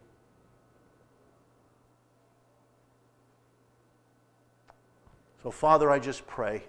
[5.42, 6.62] So, Father, I just pray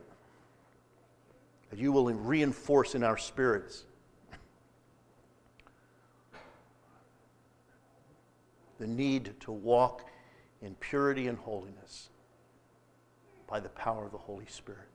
[1.69, 3.85] that you will reinforce in our spirits
[8.77, 10.09] the need to walk
[10.63, 12.09] in purity and holiness
[13.47, 14.87] by the power of the Holy Spirit.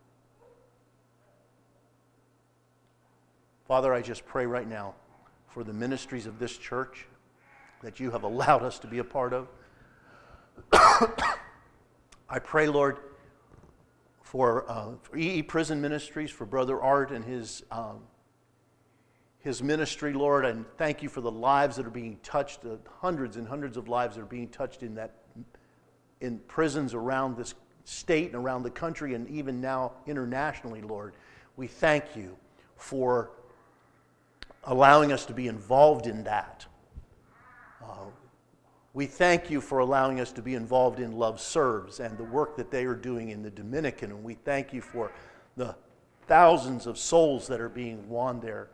[3.67, 4.95] Father, I just pray right now
[5.47, 7.07] for the ministries of this church
[7.83, 9.49] that you have allowed us to be a part of.
[12.31, 12.97] I pray, Lord,
[14.23, 18.01] for, uh, for EE Prison Ministries, for Brother Art and his, um,
[19.39, 23.37] his ministry, Lord, and thank you for the lives that are being touched, the hundreds
[23.37, 25.15] and hundreds of lives that are being touched in that
[26.21, 27.55] in prisons around this
[27.85, 31.15] state and around the country and even now internationally, Lord.
[31.57, 32.37] We thank you
[32.77, 33.31] for
[34.65, 36.67] allowing us to be involved in that.
[37.83, 38.11] Uh,
[38.93, 42.57] we thank you for allowing us to be involved in Love Serves and the work
[42.57, 44.11] that they are doing in the Dominican.
[44.11, 45.11] And we thank you for
[45.57, 45.75] the
[46.27, 48.69] thousands of souls that are being won there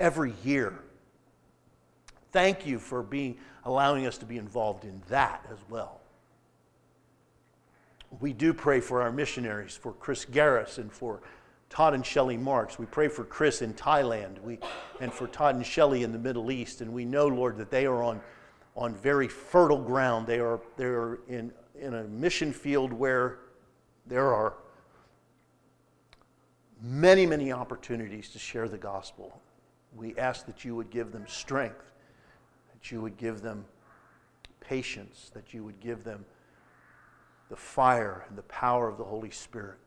[0.00, 0.80] every year.
[2.32, 6.00] Thank you for being allowing us to be involved in that as well
[8.20, 11.20] we do pray for our missionaries, for Chris Garris and for
[11.68, 12.78] Todd and Shelley Marks.
[12.78, 14.58] We pray for Chris in Thailand we,
[15.00, 16.80] and for Todd and Shelley in the Middle East.
[16.80, 18.20] And we know, Lord, that they are on,
[18.76, 20.26] on very fertile ground.
[20.26, 23.40] They are, they are in, in a mission field where
[24.06, 24.54] there are
[26.80, 29.40] many, many opportunities to share the gospel.
[29.94, 31.92] We ask that you would give them strength,
[32.72, 33.64] that you would give them
[34.60, 36.24] patience, that you would give them
[37.48, 39.78] the fire and the power of the Holy Spirit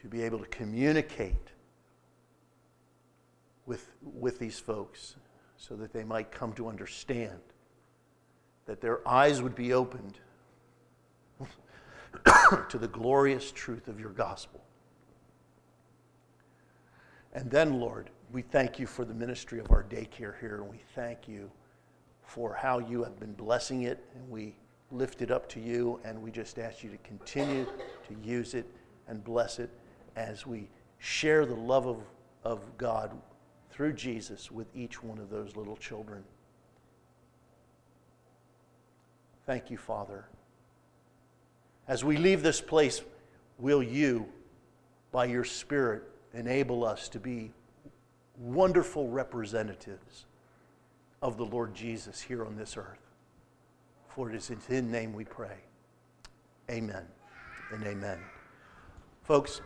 [0.00, 1.52] to be able to communicate
[3.66, 5.16] with, with these folks
[5.56, 7.40] so that they might come to understand,
[8.66, 10.18] that their eyes would be opened
[12.68, 14.60] to the glorious truth of your gospel.
[17.32, 20.80] And then, Lord, we thank you for the ministry of our daycare here, and we
[20.94, 21.50] thank you
[22.22, 24.54] for how you have been blessing it, and we
[24.94, 28.66] lift it up to you, and we just ask you to continue to use it
[29.08, 29.70] and bless it
[30.16, 30.68] as we
[30.98, 31.98] share the love of,
[32.44, 33.10] of God
[33.70, 36.22] through Jesus with each one of those little children.
[39.46, 40.24] Thank you, Father.
[41.86, 43.02] As we leave this place,
[43.58, 44.26] will you,
[45.12, 47.50] by your Spirit, enable us to be
[48.38, 50.24] wonderful representatives
[51.20, 53.03] of the Lord Jesus here on this earth?
[54.14, 55.56] For it is in his name we pray.
[56.70, 57.04] Amen
[57.72, 58.18] and amen.
[59.24, 59.60] Folks,